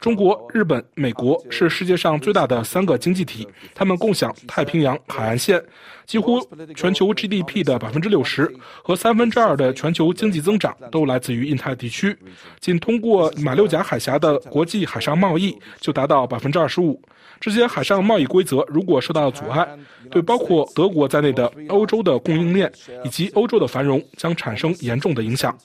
[0.00, 5.62] 中国、日本、美国是世界上最大的三个经济体，他们共享太平洋海岸线，
[6.06, 6.40] 几乎
[6.74, 8.50] 全球 GDP 的百分之六十
[8.82, 12.16] 和三分之二的全球经济增长都来自于印太地区。
[12.60, 17.00] 仅通过马六甲海峡的国际海上贸易就达到百分之二十五。”
[17.40, 19.68] 这些海上贸易规则如果受到阻碍，
[20.10, 22.70] 对包括德国在内的欧洲的供应链
[23.04, 25.56] 以及欧洲的繁荣将产生严重的影响。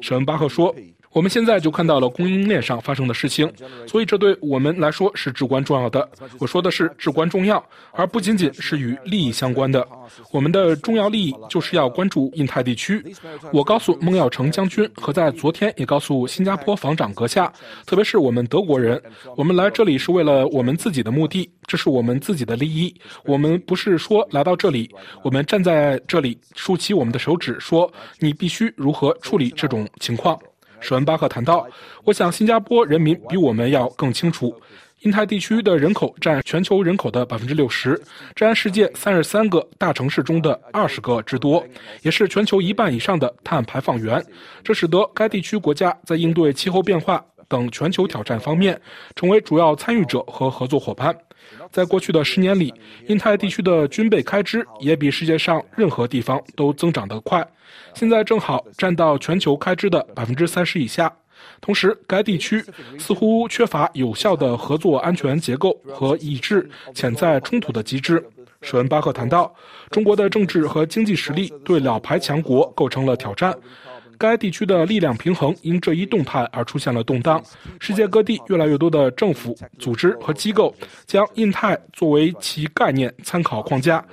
[0.00, 0.74] 舍恩巴赫说。
[1.12, 3.50] 我们现在就看到了供应链上发生的事情，
[3.86, 6.08] 所以这对我们来说是至关重要的。
[6.38, 9.86] 我说的是至关重要，而不仅仅是与利益相关的。
[10.30, 13.04] 我们的重要利益就是要关注印太地区。
[13.52, 17.52] 我告诉孟耀成将军和在昨天也告诉新加坡防长阁下，
[17.86, 19.00] 特别是我们德国人，
[19.36, 22.94] 我们来这里是为了我们自己的目的，这是我们自己的利益。
[23.24, 24.88] 我们不是说来到这里，
[25.22, 30.38] 我们站在这里竖起我们的手指说你必须如何处理这种情况。
[30.82, 31.66] 舍恩巴赫谈到
[32.04, 34.54] ：“我想新加坡人民比我们要更清楚，
[35.02, 37.98] 印太地区的人口占全球人口的百分之六十，
[38.34, 41.64] 占世界三十三个大城市中的二十个之多，
[42.02, 44.22] 也是全球一半以上的碳排放源。
[44.64, 48.80] 这使得该地区国家在应对气候变化等全球挑战方面
[49.14, 51.16] 成为主要参与者和合作伙伴。
[51.72, 52.72] 在过去的十年里，
[53.08, 57.46] 印太地区的军备开支也比世界上任何地方都增长得快。”
[57.94, 61.10] 现在正好占到全球开支的百分之三十以下，
[61.60, 62.62] 同时该地区
[62.98, 68.22] 似乎缺乏有效的合作安全结构和抑制潜在冲突的机制。
[68.60, 69.52] 舍恩巴赫谈到，
[69.90, 73.52] 中国的政治和经济实力对老牌强国构成了挑战，
[74.22, 77.42] 该地区的力量平衡因这一动态而出现了动荡。
[77.80, 80.72] 世界各地越来越多的政府、组织和机构
[81.06, 84.04] 将印太作为其概念参考框架。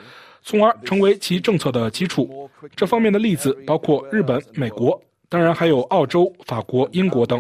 [0.42, 2.50] 从而成为其政策的基础。
[2.76, 7.40] 这方面的例子包括日本、美国，当然还有澳洲、法国、英国等。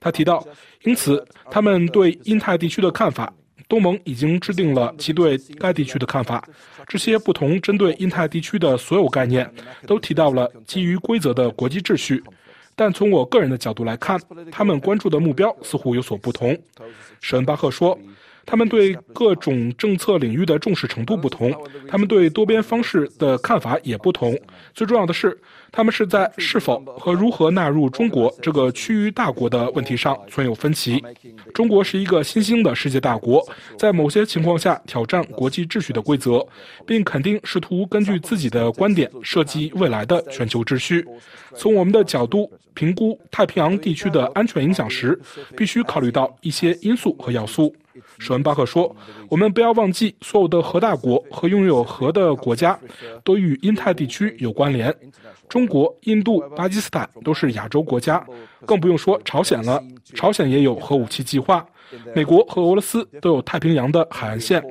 [0.00, 0.42] 他提到，
[0.84, 3.30] 因此他们对印太地区的看法，
[3.68, 6.46] 东盟已经制定了其对该地区的看法。
[6.86, 9.50] 这些不同针对印太地区的所有概念，
[9.86, 12.22] 都提到了基于规则的国际秩序。
[12.74, 14.20] 但从我个人的角度来看，
[14.52, 16.56] 他们关注的目标似乎有所不同。
[17.20, 17.98] 史恩巴赫说。
[18.46, 21.52] 他们对各种政策领域的重视程度不同，
[21.88, 24.38] 他们对多边方式的看法也不同。
[24.72, 25.36] 最重要的是，
[25.72, 31.02] 他们是在是否和如何纳入中国这个区域大国的问题上存有分歧。
[31.52, 33.44] 中国是一个新兴的世界大国，
[33.76, 36.46] 在某些情况下挑战国际秩序的规则，
[36.86, 41.04] 并肯定试图根据自己的观点设计未来的全球秩序。
[41.56, 45.18] 从我们的角度评估太平洋地区的安全影响时，
[45.56, 47.74] 必须考虑到一些因素和要素。
[48.18, 48.94] 舍文巴赫说
[49.28, 52.78] ：“我们不要忘记，所有的核大国和拥有核的国家
[53.24, 54.94] 都与印太地区有关联。
[55.48, 58.24] 中国、印度、巴基斯坦都是亚洲国家，
[58.64, 59.82] 更不用说朝鲜了。
[60.14, 61.64] 朝鲜也有核武器计划。”
[62.14, 64.62] 美国和俄罗斯都有太平洋的海岸线，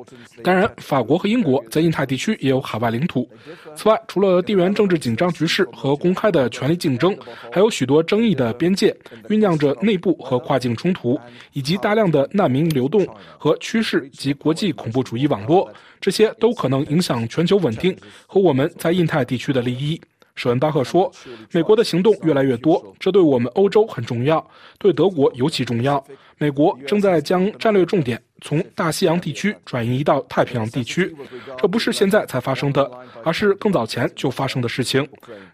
[0.43, 3.27] 当然，法国和英国在印太地区也有海外领土。
[3.75, 7.17] 此外，除了地缘政治紧张局势和公开的权力竞争，
[7.51, 8.95] 还有许多争议的边界，
[9.29, 11.19] 酝酿着内部和跨境冲突，
[11.53, 13.07] 以及大量的难民流动
[13.37, 17.95] 和趋势及国际恐怖主义网络，这些都可能影响全球稳定
[18.27, 19.99] 和我们在印太地区的利益。
[20.35, 21.09] 舍恩巴赫说
[21.53, 24.45] ：“美国的行动越来越多，这对我们欧洲很重要，
[24.77, 26.05] 对德国尤其重要。
[26.37, 31.15] 美国正在将战略重点。”从大西洋地区转移到太平洋地区，
[31.57, 32.91] 这不是现在才发生的，
[33.23, 35.07] 而是更早前就发生的事情。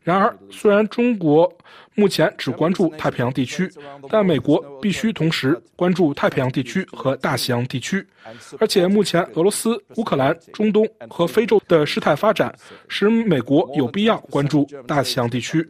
[0.04, 1.50] 然而，虽然中国
[1.94, 3.72] 目前只关注太平洋地区，
[4.10, 8.06] 但美国必须同时关注太平洋地区和大西洋地区。
[8.60, 12.54] 而且，目前俄罗斯、乌克兰、中东和非洲的事态发展，
[12.90, 15.66] 使美国有必要关注大西洋地区。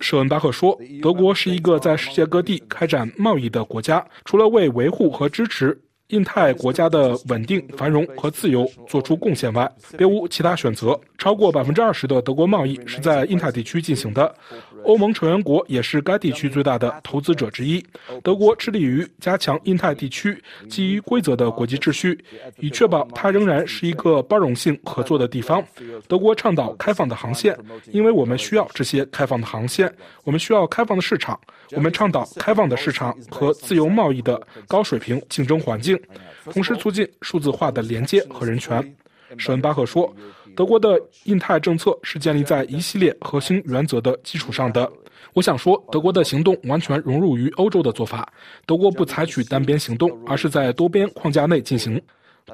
[0.00, 5.78] 舍文巴赫说：“德国是一个在世界各地开展贸易的国家，除了为维护和支持。”
[6.08, 10.98] 印太国家的稳定、繁荣和自由做出贡献外，别无其他选择。
[11.18, 14.34] 超过百分之二十的德国贸易是在印太地区进行的。
[14.84, 17.84] 欧盟成员国也是该地区最大的投资者之一。
[18.22, 22.18] 德国致力于加强印太地区基于规则的国际秩序，
[22.58, 25.64] 以确保它仍然是一个包容性合作的地方。
[26.06, 27.56] 德国倡导开放的航线，
[27.90, 29.92] 因为我们需要这些开放的航线。
[30.24, 31.38] 我们需要开放的市场。
[31.72, 35.98] 我们倡导开放的市场和自由贸易的高水平竞争环境，
[36.44, 38.94] 同时促进数字化的连接和人权。
[39.36, 40.10] 舍恩巴赫说
[40.58, 44.90] ：“德国的印太政策是建立在一系列核心原则的基础上的。
[45.32, 48.28] 我想说，德国的行动完全融入于欧洲的做法。
[48.66, 52.02] 德国不采取单边行动，而是在多边框架内进行。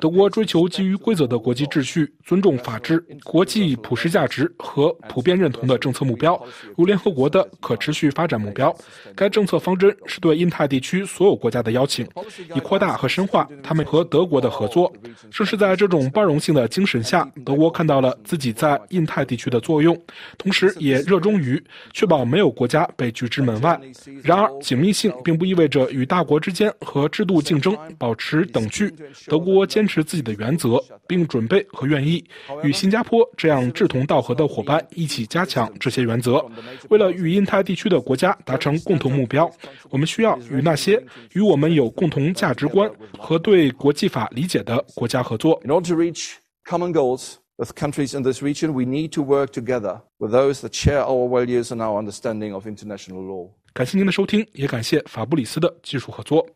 [0.01, 6.41] 德国追求基于规则的国际秩序，尊重法治、国际普世价值和普遍认同的政策目标，
[6.77, 8.75] 如联合国的可持续发展目标。
[9.15, 12.07] 该政策方针是对印太地区所有国家的邀请，
[12.55, 14.93] 以扩大和深化他们和德国的合作。
[15.31, 19.99] 正是在这种包容性的精神下，德国看到了自己在印太地区的作用，
[20.39, 23.81] 同时也热衷于确保没有国家被拒之门外。
[24.23, 28.93] 然而，紧密性并不意味着与大国之间和制度竞争保持等距。
[29.27, 32.25] 德国坚持自己的原则，并准备和愿意
[32.63, 36.45] 与新加坡这样志同道合的伙伴一起加强这些原则。
[36.91, 39.51] 为了与印太地区的国家达成共同目标，
[39.91, 45.61] 我们需要与那些与我们有共同价值观和对国际法理解的国家合作。
[45.65, 50.01] In order to reach common goals with countries in this region, we need to work together
[50.19, 53.51] with those that share our values and our understanding of international law.
[53.73, 56.47] 感谢您的收听，也感谢法布里斯的技术合作。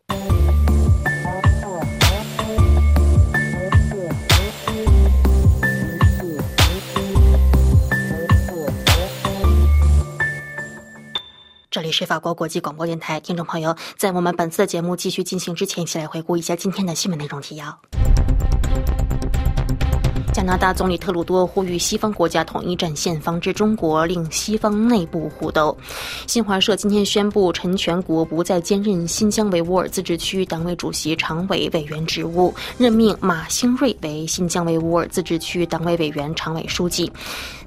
[11.71, 17.79] 这里是法国国际广播电台，听众朋友，在我们本次的节目继续进行之前，一起来回顾一下今天的新闻内容提要。
[20.33, 25.77] 加拿大总理特鲁多呼吁西方国家统一战线，防止中国令西方内部互斗。
[26.25, 37.11] 新华社今天宣布，陈全国不再兼任新疆维吾尔自治区党委主席常委委员职务，任命马兴瑞为新疆维吾尔自治区党委委员常委书记。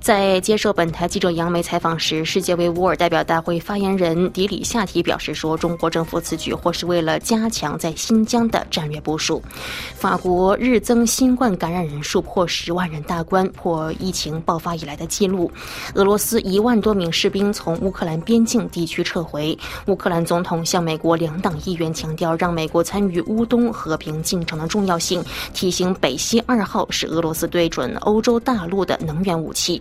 [0.03, 9.41] 在接受本台记者杨梅采访时，世界维吾尔代表大会发言人迪里夏提表示说：“中国政府此举或是为了加强在新疆的战略部署。”
[9.95, 15.49] 法国日增新冠感染人数破十万人大关，破疫情爆发以来的记录。
[15.95, 19.57] 俄罗斯一万多名士兵从乌克兰边境地区撤回。
[19.87, 25.23] 乌克兰总统向美国两党议员强调，让美国参与乌东和平进程的重要性，
[25.55, 29.81] 提醒北溪二号是俄罗斯对准欧洲大陆的能源武器。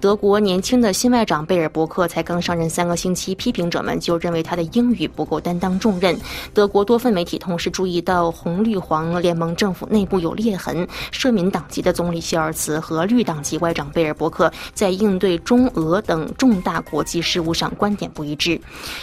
[0.00, 6.18] 德国年轻的新外长贝尔伯克才刚上任三个星期，批评者们就认为他的英语不够担当重任。
[6.54, 18.60] 德国多份媒体同时注意到红绿黄联盟政府内部有裂痕，社民党籍的总理希尔茨和绿党籍外长贝尔伯克在应对中俄等重大国际事务上观点不一致。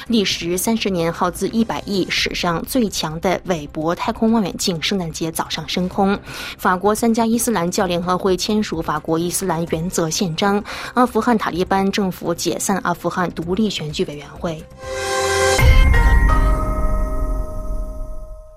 [0.07, 6.17] 历时三十年、耗资一百亿、史上最强的韦伯太空望远镜圣诞节早上升空。
[6.57, 10.48] 法国三家伊斯兰教联合会签署法国伊斯兰原则宪章。
[10.93, 14.63] 阿富汗塔利班政府解散阿富汗独立选举委员会。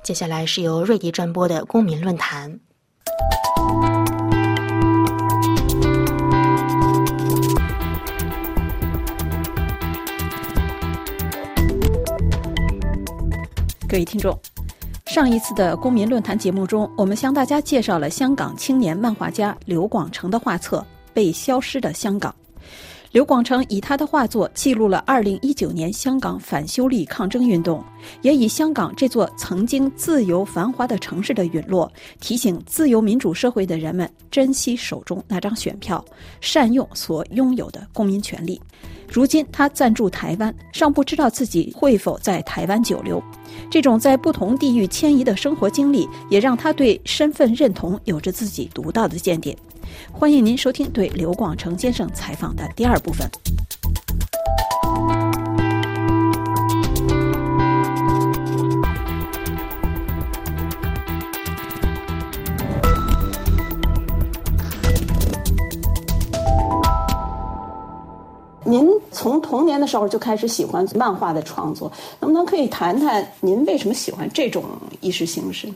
[0.02, 2.58] 接下来是由瑞迪转播的公民论坛。
[13.88, 14.36] 各位听众，
[15.04, 20.82] 上一次的公民论坛节目中，我们向大家介绍了香港青年漫画家刘广成的画册。
[21.14, 22.34] 被消失的香港，
[23.10, 27.84] 刘广成以他的画作记录了2019年香港反修例抗争运动，
[28.22, 31.90] 也以香港这座曾经自由繁华的城市的陨落，
[32.20, 36.02] 提醒自由民主社会的人们珍惜手中那张选票，
[36.40, 38.60] 善用所拥有的公民权利。
[39.12, 43.22] 如今他暂住台湾，尚不知道自己会否在台湾久留。
[43.70, 49.54] 这种在不同地域迁移的生活经历，也让他对身份认同有着自己独到的见解。
[50.10, 53.28] 欢迎您收听对刘广成先生采访的第二部分。
[68.72, 74.64] 您从童年的时候就开始喜欢漫画的创作，能不能可以谈谈您为什么喜欢这种
[75.02, 75.68] 意识形式？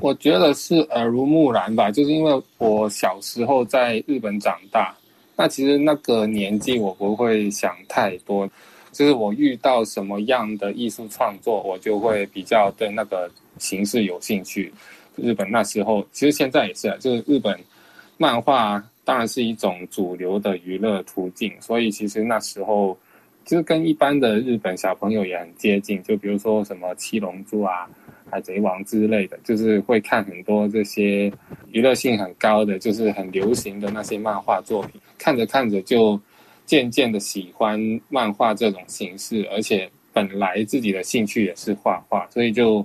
[0.00, 4.92] 我觉得是耳濡目染吧，就是因为我小时候在日本长大，
[5.36, 8.44] 那其实那个年纪我不会想太多，
[8.90, 14.74] 就是我遇到什么样的艺术创作，我就会比较对那个形式有兴趣。
[15.14, 17.56] 日本那时候，其实现在也是，就是日本
[18.16, 22.98] 漫画当然是一种主流的娱乐途径，所以其实那时候
[23.46, 27.88] 其实跟一般的日本小朋友也很接近，就比如说什么七龙珠啊。
[28.28, 31.32] 海贼王之类的，就是会看很多这些
[31.70, 35.00] 娱乐性很高的，就是很流行的那些漫画作品。
[35.16, 36.20] 看着看着就
[36.64, 37.78] 渐渐的喜欢
[38.08, 42.84] 漫画这种形式，而且本来自己的兴趣也是画画，所以就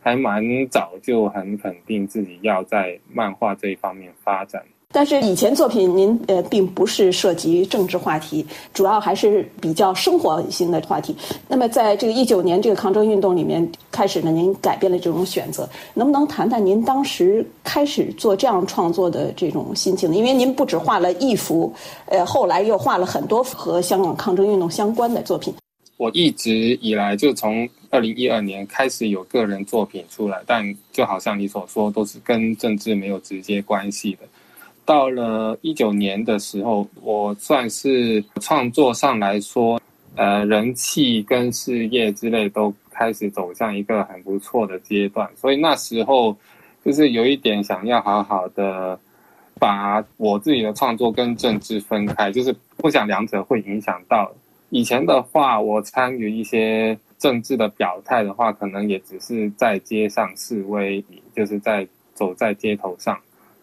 [0.00, 4.64] 还蛮早就很肯定自己要在漫画这一方面发展。
[4.90, 11.14] 但是以前作品您呃并不是涉及政治话题，主要还是比较生活性的话题。
[11.46, 20.16] 那么在这个一九年这个抗争运动里面，开始呢您改变了这种选择，能不能谈谈您当时开始做这样创作的这种心情呢？
[20.16, 21.70] 因为您不止画了一幅，
[22.06, 25.52] 呃，后来又画了很多和香港抗争运动相关的作品。
[25.98, 34.20] 我一直以来就从二零一二年开始有个人作品出来，但就好像你所说，都是跟政治没有直接关系的。
[34.88, 39.78] 到了一九年的时候，我算是创作上来说，
[40.16, 46.34] 呃，人气跟事业之类都开始走向一个很不错的阶段，所以那时候
[46.82, 48.98] 就是有一点想要好好的
[49.60, 54.32] 把我自己的创作跟政治分开，就是不想两者会影响到。
[54.70, 61.04] 以前的话，我参与一些政治的表态的话，可能也只是在街上示威，
[61.36, 63.18] 就是在走在街头上。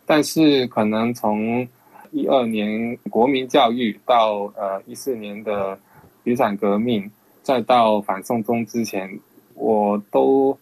[0.06, 1.68] 但是可能从
[2.12, 5.78] 一二年国民教育到呃一四年的
[6.24, 7.10] 雨伞革命，
[7.42, 9.20] 再到反送中之前，
[9.56, 10.58] 我都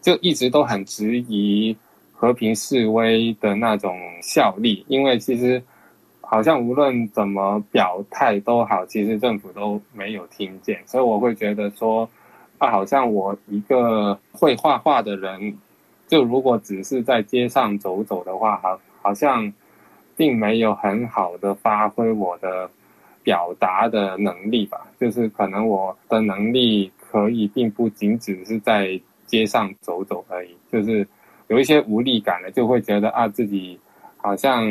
[0.00, 1.76] 就一直都很质疑
[2.12, 5.62] 和平示威的那种效力，因为其实
[6.20, 12.08] 好像无论怎么表态都好，其实政府都没有听见，所以我会觉得说
[12.58, 15.56] 啊，好像我一个会画画的人。
[16.08, 19.52] 就如果只是在街上走走的话，好，好像
[20.16, 22.68] 并没有很好的发挥我的
[23.22, 24.84] 表达的能力吧。
[24.98, 31.06] 就是可能我的能力可以并不仅只是在街上走走而已，就是
[31.46, 33.78] 有一些无力感了，就会觉得啊，自己
[34.16, 34.66] 好像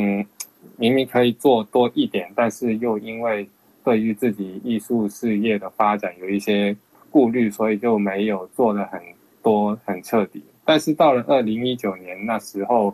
[0.76, 3.48] 明明可以做多一点，但是又因为
[3.86, 6.76] 对于自己艺术事业的发展有一些
[7.10, 9.00] 顾虑，所以就没有做的很
[9.42, 10.44] 多很彻底。
[10.66, 12.94] 但是到了二零一九年那时候，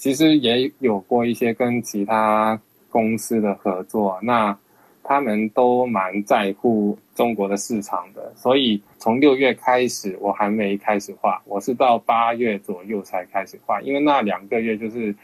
[0.00, 4.56] 其实也有过一些跟其他公司的合作，那
[5.02, 15.14] 他们都蛮在乎中国的市场的，所以从六月开始我还没开始画，我是到八月左右才开始画，因为那两个月就是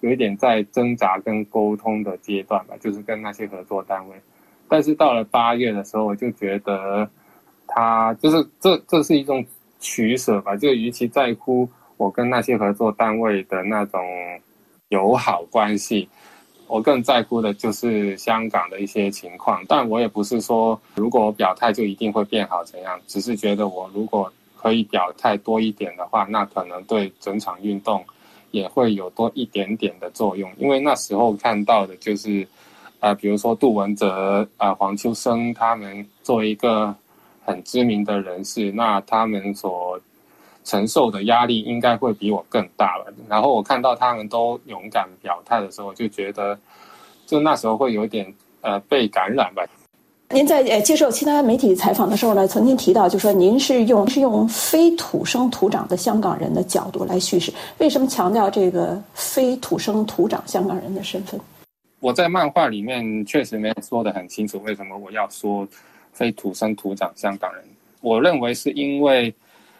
[0.00, 4.14] 有一点在挣扎跟沟通的阶段吧，就是跟那些合作单位。
[4.68, 7.08] 但是到了八月的时候，我就觉得
[7.66, 9.42] 他就是这这是一种。
[9.78, 14.00] 取舍吧，就与其在乎我跟那些合作单位的那种
[14.88, 16.08] 友好关系，
[16.66, 19.62] 我更在乎的就是香港的一些情况。
[19.68, 28.04] 但我也不是说如果我表态就一定会变好怎样，只是觉得我如果可以表态多一点的话，那可能对整场运动
[28.50, 30.50] 也会有多一点点的作用。
[30.58, 32.46] 因为那时候看到的就是，
[33.00, 36.94] 呃，比如说杜文泽啊、黄秋生他们作为一个。
[37.48, 40.00] 很知名的人士，那他们所
[40.66, 43.06] 承受的压力应该会比我更大了。
[43.26, 46.58] 然后我看到他们都勇敢表态的时候，就觉得，
[47.24, 49.64] 就那时候会有点呃被感染吧。
[50.30, 57.50] 您在呃接受其他媒体采访的时候呢，曾经提到，就说您是用是用非土生土长的香港人的角度来叙事。
[57.78, 61.40] 为什么强调这个非土生土长香港人的身份？
[62.00, 65.66] 我在漫画里面确实没有说的很清楚，为什么我要说。
[66.12, 67.62] 非土生土长香港人，
[68.00, 69.30] 我认为是因为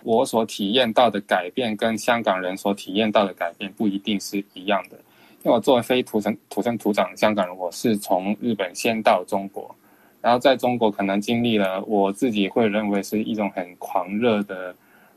[0.07, 4.97] 我所体验到的改变跟香港人所体验到的改变不一定是一样的。
[5.43, 9.75] 因为我作为非土生土生土长的香港人，我是从日本先到中国，
[10.23, 14.73] 然后在中国可能经历了我自己会认为是一种很狂热的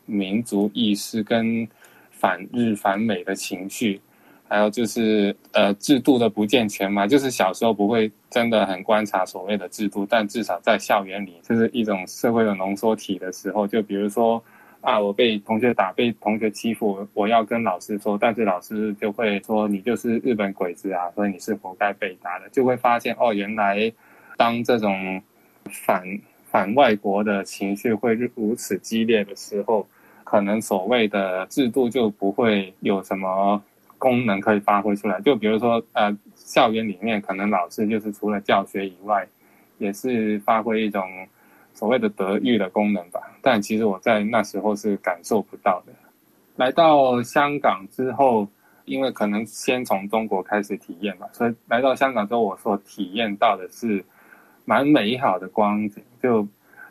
[0.08, 1.68] 民族意识跟
[2.10, 4.02] 反日反美的情绪。
[4.48, 14.44] 还有就是，呃，制度的不健全嘛，就是小时候不会真的很观察所谓的制度，但至少在校园里，就是一种社会的浓缩体的时候，就比如说，
[14.82, 23.92] 啊，我被同学打，被同学欺负，我要跟老师说，但是老师就会说你就是日本鬼子啊，所以你是活该被打的，就会发现哦，原来
[24.38, 25.22] 当这种
[25.70, 26.04] 反
[26.46, 29.88] 反外国的情绪会如此激烈的时候，
[30.24, 33.62] 可能所谓的制度就不会有什么。
[34.02, 39.28] 功能可以发挥出来，就比如说，呃，校园里面可能老师就是除了教学以外，
[39.78, 41.04] 也是发挥一种
[41.80, 43.22] 所谓的德育的功能吧。
[43.42, 45.94] 但其实我在那时候是感受不到的。
[46.58, 48.46] 来到香港之后，
[48.84, 54.04] 因为可能先从中国开始体验吧，所以来到香港之后，我所体验到的是
[54.66, 56.04] 蛮美好的光景。
[56.22, 56.46] 就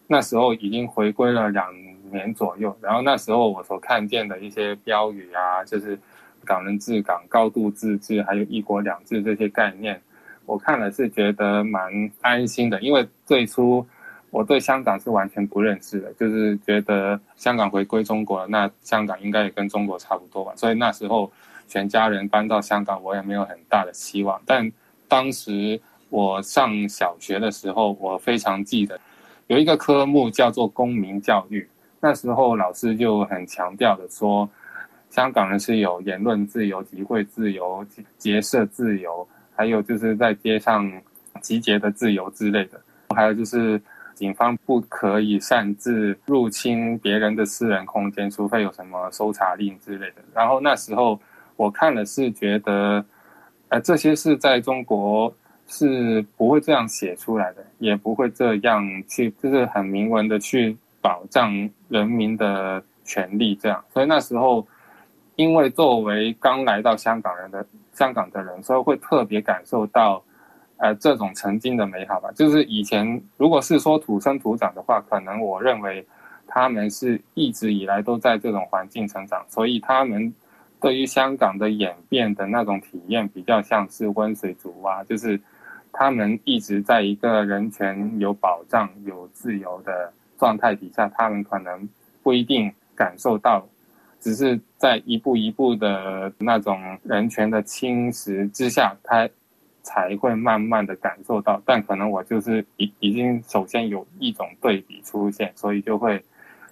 [0.07, 1.67] 那时候已经回归了两
[2.11, 5.99] 年左右，然后那时候我所看见的一些标语啊，就是。
[6.45, 10.01] 港人治港、高度自治，还有一国两制这些概念，
[10.47, 12.81] 我看了是觉得蛮安心的。
[12.81, 13.87] 因为最初
[14.31, 20.53] 我对香港是完全不认识的，就是觉得香港回归中国了，那香港应该也跟中国差不多吧。
[20.55, 21.33] 所以那时候
[21.67, 24.39] 全家人搬到香港，我也没有很大的希望。
[24.45, 24.71] 但
[25.09, 29.01] 当时我上小学的时候，我非常记得
[29.47, 31.67] 有一个科目叫做公民教育，
[31.99, 34.47] 那时候老师就很强调的说，
[35.09, 37.83] 香港人是有言论自由、集会自由、
[38.19, 39.27] 结社自由，
[39.57, 40.93] 还有就是在街上
[41.41, 42.79] 集结的自由之类的，
[43.17, 43.81] 还有就是。
[44.19, 50.17] 警方不可以擅自入侵别人的私人空间，除非有什么搜查令之类的。
[50.35, 51.17] 然后那时候
[51.55, 53.05] 我看了是觉得，
[53.69, 55.33] 呃，这些是在中国
[55.69, 61.53] 是不会这样写出来的，也不会这样去，就是很明文的去保障
[61.89, 63.85] 人民的权利这样。
[63.95, 64.67] 所以那时候，
[65.37, 70.21] 因为作为刚来到香港人的香港的人，所以会特别感受到。
[70.79, 76.07] 呃，这种曾经的美好吧，就是以前如果是说土生土长的话，可能我认为
[76.47, 80.33] 他们是一直以来都在这种环境成长，所以他们
[80.81, 85.41] 对于香港的演变的那种体验比较像是温水煮蛙，就是
[85.91, 91.89] 他们一直在一个人权有保障、有自由的状态底下，他们可能
[92.23, 93.67] 不一定感受到，
[94.21, 99.29] 只是在一步一步的那种人权的侵蚀之下，他。
[99.89, 106.23] 才会慢慢的感受到，但可能我就是已已经首先有一种对比出现，所以就会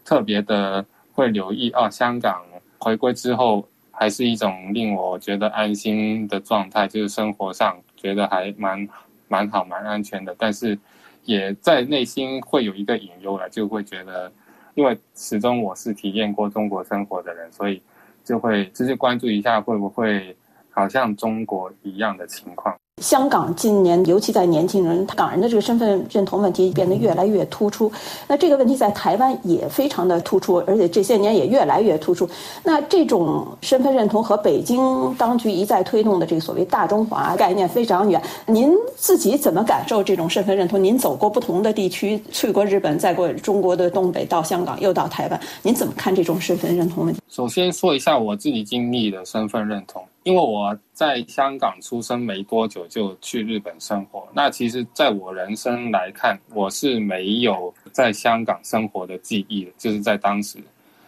[0.04, 2.44] 特别的会留意啊，香港
[2.78, 8.86] 回归之后还是一种令我觉得安心的状态，就是生活上觉得还蛮
[9.28, 10.78] 蛮好蛮安全的，但是
[11.24, 14.30] 也在内心会有一个隐忧了，就会觉得，
[14.74, 17.80] 因为始终我是体验过中国生活的人，所以
[18.22, 20.36] 就会就是关注一下会不会
[20.70, 22.76] 好像中国一样的情况。
[23.02, 27.92] 香港近年，尤其在年轻人，港人的这个身份认同问题变得越来越突出。
[28.26, 32.26] 那这个问题在台湾也非常的突出，而且这些年也越来越突出。
[32.64, 38.20] 那这种身份认同和北京当局一再推动的这个所谓大中华概念非常远。
[38.46, 40.82] 您自己怎么感受这种身份认同？
[40.82, 47.20] 您走过不同的地区，去过日本，再过中国的东北，到香港，又到台湾，您怎么看这种身份认同问题？
[47.28, 50.02] 首先说一下我自己经历的身份认同。
[50.26, 59.70] 因为我在香港出生没多久就去日本生活，那其实在我人生来看，我是没有在香港生活的记忆的。
[59.78, 60.58] 就是在当时，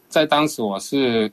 [0.09, 1.29] 在当时我是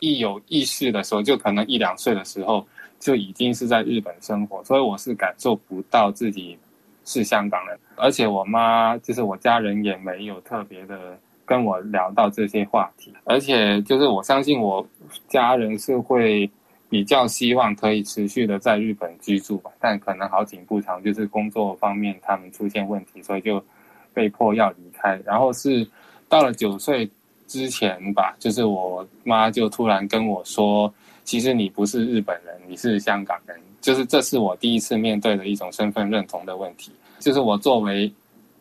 [0.00, 2.62] 一有意识的时候，就可能一两岁的时候
[2.98, 6.58] 就已经是在日本生活，所以我是感受不到自己
[7.06, 7.78] 是香港人。
[7.96, 14.86] 而且我妈就是我家人也没有特别的跟我聊到这些话题，而且就是我相信我
[15.26, 16.50] 家人是会。
[16.90, 23.64] 比较希望可以持续的在日本居住吧，但可能好景不长，就是工作方面他们出现问题，所以就
[24.12, 25.16] 被迫要离开。
[25.24, 25.88] 然后是
[26.28, 27.08] 到了九岁
[27.46, 36.90] 之前吧，就是我妈就突然跟我说：“其实你不是日本人，你是香港人。”就是这是我第一次面对的一种身份认同的问题。
[37.20, 38.12] 就是我作为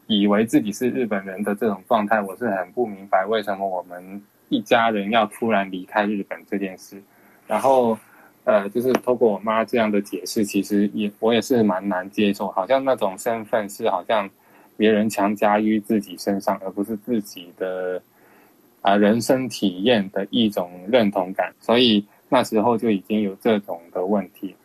[0.06, 7.02] 以为自己是日本人的这种状态，我是很不明白为什么我们一家人要突然离开日本这件事。
[7.48, 7.98] 然后。
[8.46, 14.28] 呃，就是透过我妈这样的解释，其实也我也是蛮难接受，好像那种身份是好像
[14.76, 18.02] 别人强加于自己身上，而不是自己的
[18.82, 21.54] 啊人生体验的一种认同感。
[21.60, 24.56] 所以那时候就已经有这种的问题。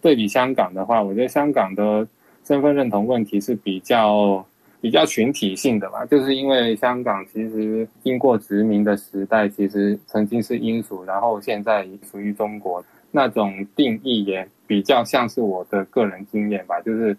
[0.00, 2.06] 对比香港的话，我觉得香港的
[2.46, 4.42] 身份认同问题是比较
[4.80, 12.82] 比较群体性的吧，就是因为香港其实经过殖民的时代，其实曾经是英属，然后现在属于中国。
[13.16, 17.16] 那种定义也比较像是我的个人经验吧，就是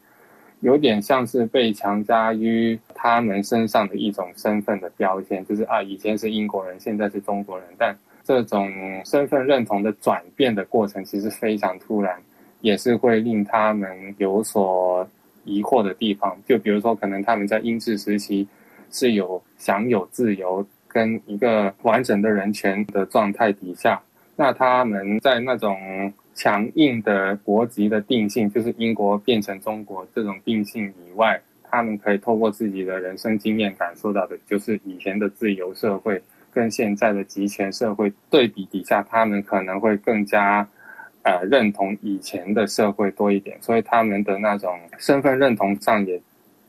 [0.59, 7.65] 有点像是被强加于他们身上的一种身份的标签，就是啊，以前是英国人，现在是中国人。
[7.77, 8.69] 但这种
[9.05, 12.21] 身份认同的转变的过程其实非常突然，
[12.59, 15.07] 也是会令他们有所
[15.45, 16.37] 疑惑的地方。
[16.45, 18.45] 就比如说，可能他们在英治时期
[18.91, 24.01] 是有享有自由跟一个完整的人权的状态底下。
[24.35, 36.21] 那他们在那种强硬的国籍的定性，就是英国变成中国这种定性以外，他们可以透过自己的人生经验感受到的，就是以前的自由社会
[36.51, 40.67] 跟现在的集权社会对比底下，他们可能会更加，
[41.23, 46.21] 呃，认同以前的社会多一点，所以他们的那种身份认同上也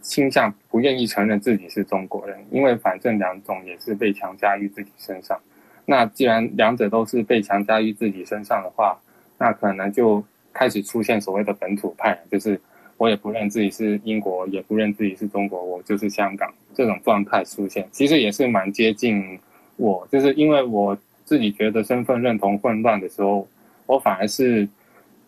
[0.03, 5.37] 倾向不愿意承认自己是中国人，因为反正两种也是被强加于自己身上。
[5.87, 9.01] 那既然两者都是被强加于自己身上的话，
[9.39, 10.23] 那可能就
[10.53, 12.61] 开始出现所谓的本土派，就是
[12.97, 17.89] 我也不认自己是英国，也不认自己是中国，我就是香港这种状态出现。
[17.93, 19.39] 其实也是蛮接近
[19.77, 23.47] 我，就是因为我自己觉得身份认同混乱的时候，
[23.87, 24.69] 我反而是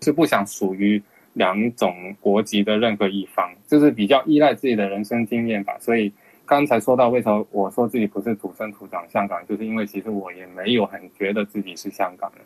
[0.00, 1.00] 是不想属于
[1.34, 5.76] 两种国籍的任何一方，就是比较依赖自己的人生经验吧。
[5.78, 6.12] 所以
[6.48, 12.44] 刚才说到为什么我说自己不是土生土长香港，就是因为其实我也没有很觉得自己是香港人。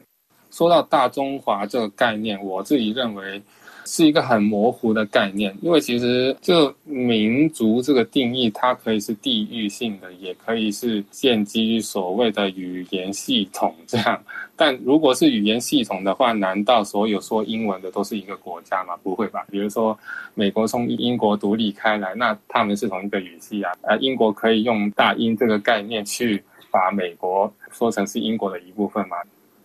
[0.50, 3.40] 说到大中华这个概念，我自己认为。
[3.84, 14.22] 是一个很模糊的概念，因为其实就民族这个定义，它可以是地域性的，也可以是建基于所谓的语言系统这样。
[14.54, 18.96] 但如果是语言系统的话，难道所有说英文的都是一个国家吗？
[19.02, 19.44] 不会吧。
[19.50, 19.98] 比如说
[20.34, 23.72] 美国从英国独立开来，那他们是同一个语系啊。
[23.82, 29.16] 呃，英国可以用大英这个概念去把美国说成是英国的一部分吗？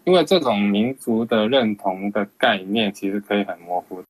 [0.08, 4.01] 因为这种民族的认同的概念，其实可以很模糊。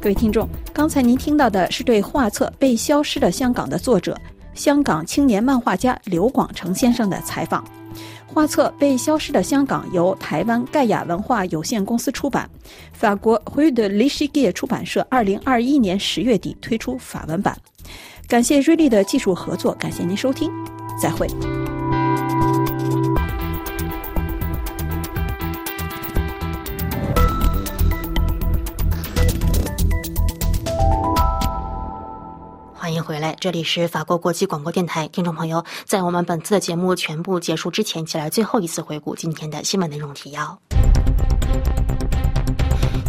[0.00, 4.18] 各位听众，刚才您听到的是对画册《被消失的香港》的作者、
[4.52, 7.64] 香港青年漫画家刘广成先生的采访。
[8.26, 12.50] 画册《被消失的香港》由台湾盖亚文化有限公司出版，
[12.92, 17.56] 法国 h u 利 de l i c h i g 出版社二零二一年十月底推出法文版。
[18.28, 20.52] 感谢瑞丽的技术合作，感谢您收听，
[21.00, 21.26] 再会。
[32.74, 40.60] 欢迎回来，这里是法国国际广播电台，听众朋友，在我们本次的节目全部结束之前，起来最后一次回顾今天的新闻内容提要。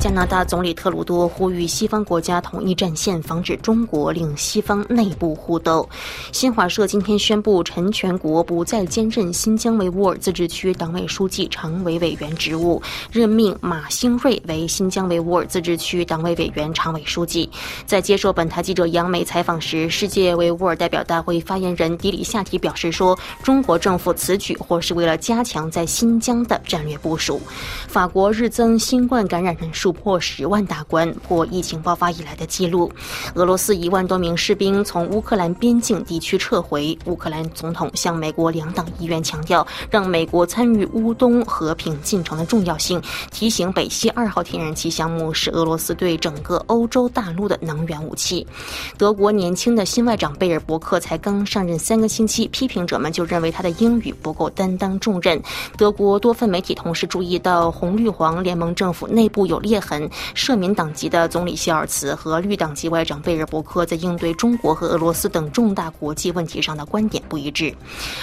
[0.09, 5.87] 加拿大总理特鲁多呼吁西方国家统一战线，防止中国令西方内部互斗。
[6.31, 12.81] 新华社今天宣布，陈全国不再兼任新疆维吾尔自治区党委书记、常委委员职务，
[13.11, 17.47] 任命马兴瑞为新疆维吾尔自治区党委委员、常委书记。
[17.85, 27.39] 在接受本台记者杨梅采访时，世界维吾尔代表大会发言人迪里夏提表示说：“中国政府此举或是为了加强在新疆的战略部署。”
[27.87, 29.95] 法国日增新冠感染人数。
[29.99, 32.91] 破十万大关，破疫情爆发以来的记录。
[33.35, 36.97] 俄罗斯一万多名士兵从乌克兰边境地区撤回。
[37.05, 48.45] 乌克兰总统向美国两党议员强调，让美国参与乌东和平进程的重要性，提醒北溪二号天然气项目是俄罗斯对整个欧洲大陆的能源武器。
[48.97, 55.41] 德国年轻的新外长贝尔伯克才刚上任三个星期，批评者们就认为他的英语不够担当重任。
[55.77, 59.78] 德国多份媒体同时注意到红绿黄联盟政府内部有裂。
[59.79, 67.73] 痕，社民党籍的总理希尔茨和绿党籍外长贝尔伯克在应对中国和俄罗斯等重大国际问题上的观点不一致。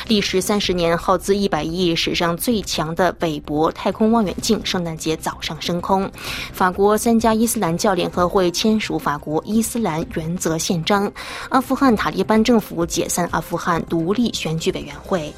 [0.08, 6.10] 历时三十年、耗资一百亿、史上最强的韦伯太空望远镜圣诞节早上升空。
[6.52, 11.10] 法国三家伊斯兰教联合会签署法国伊斯兰原则宪章。
[11.48, 15.32] 阿富汗塔利班政府解散阿富汗独立选举委员会。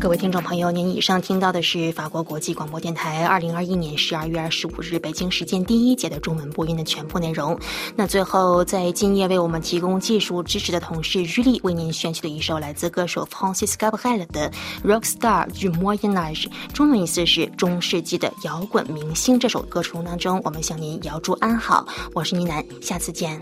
[0.00, 7.56] 各位听众朋友，您以上听到的是法国国际广播电台二零二一年十二月二十五日北京时间第一节的中文播音的全部内容。
[7.94, 14.50] 那最后，在今夜为我们提供技术支持的同事日丽为您选取的一首来自歌手 Francis Gabriel 的
[14.82, 19.38] 《Rockstar du Moyen Âge》，中文意思是中世纪的摇滚明星。
[19.38, 21.86] 这首歌曲当中，我们向您遥祝安好。
[22.14, 23.38] 我是倪楠，下次见。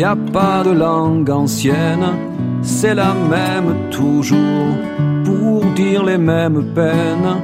[0.00, 2.06] Y a pas de langue ancienne,
[2.62, 4.74] c'est la même toujours,
[5.26, 7.36] pour dire les mêmes peines,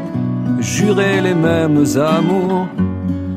[0.61, 2.67] jurer les mêmes amours.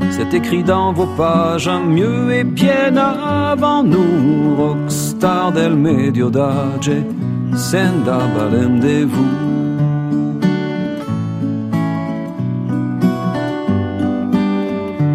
[0.09, 6.89] C'est écrit dans vos pages, mieux et bien avant nous, rockstar del medio d'âge,
[7.55, 8.19] senda
[9.05, 9.33] vous.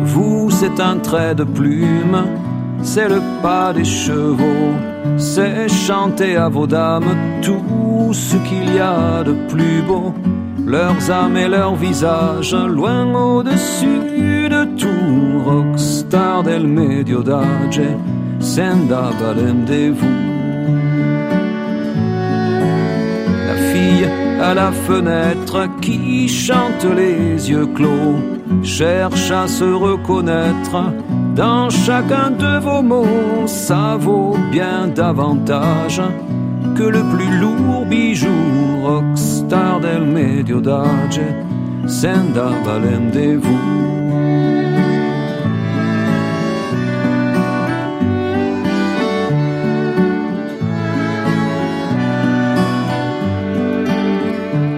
[0.04, 2.43] Vous, c'est un trait de plume
[2.84, 4.74] c'est le pas des chevaux,
[5.16, 10.14] c'est chanter à vos dames tout ce qu'il y a de plus beau,
[10.66, 17.80] leurs âmes et leurs visages, loin au-dessus de tout, rockstar del medio d'âge,
[18.38, 20.18] s'endava rendez-vous.
[23.48, 24.08] La fille
[24.40, 28.18] à la fenêtre qui chante les yeux clos
[28.62, 30.76] cherche à se reconnaître
[31.34, 33.46] dans chacun de vos mots.
[33.46, 36.00] Ça vaut bien davantage
[36.76, 38.28] que le plus lourd bijou
[38.82, 41.20] rockstar del medio d'âge
[41.86, 43.84] s'endava rendez-vous.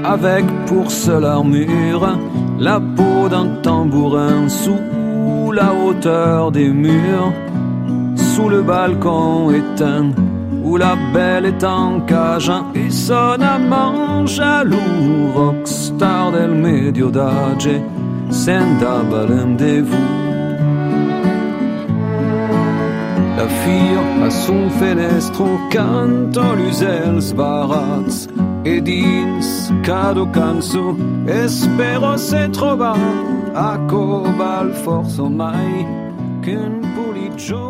[0.09, 2.19] avec pour seule armure
[2.59, 4.81] la peau d'un tambourin sous
[5.57, 7.33] la hauteur des murs,
[8.15, 10.11] sous le balcon éteint
[10.63, 17.71] où la belle est en cage et son amant jaloux, rockstar del medio d'âge,
[18.31, 20.11] s'endava rendez-vous.
[23.39, 28.29] La fille a son fenestro canto l'usels barats
[28.65, 30.97] e dins cado canso
[31.29, 32.99] espero se trobar
[33.57, 35.87] a cobal forzo mai
[36.45, 37.66] qu'un politjo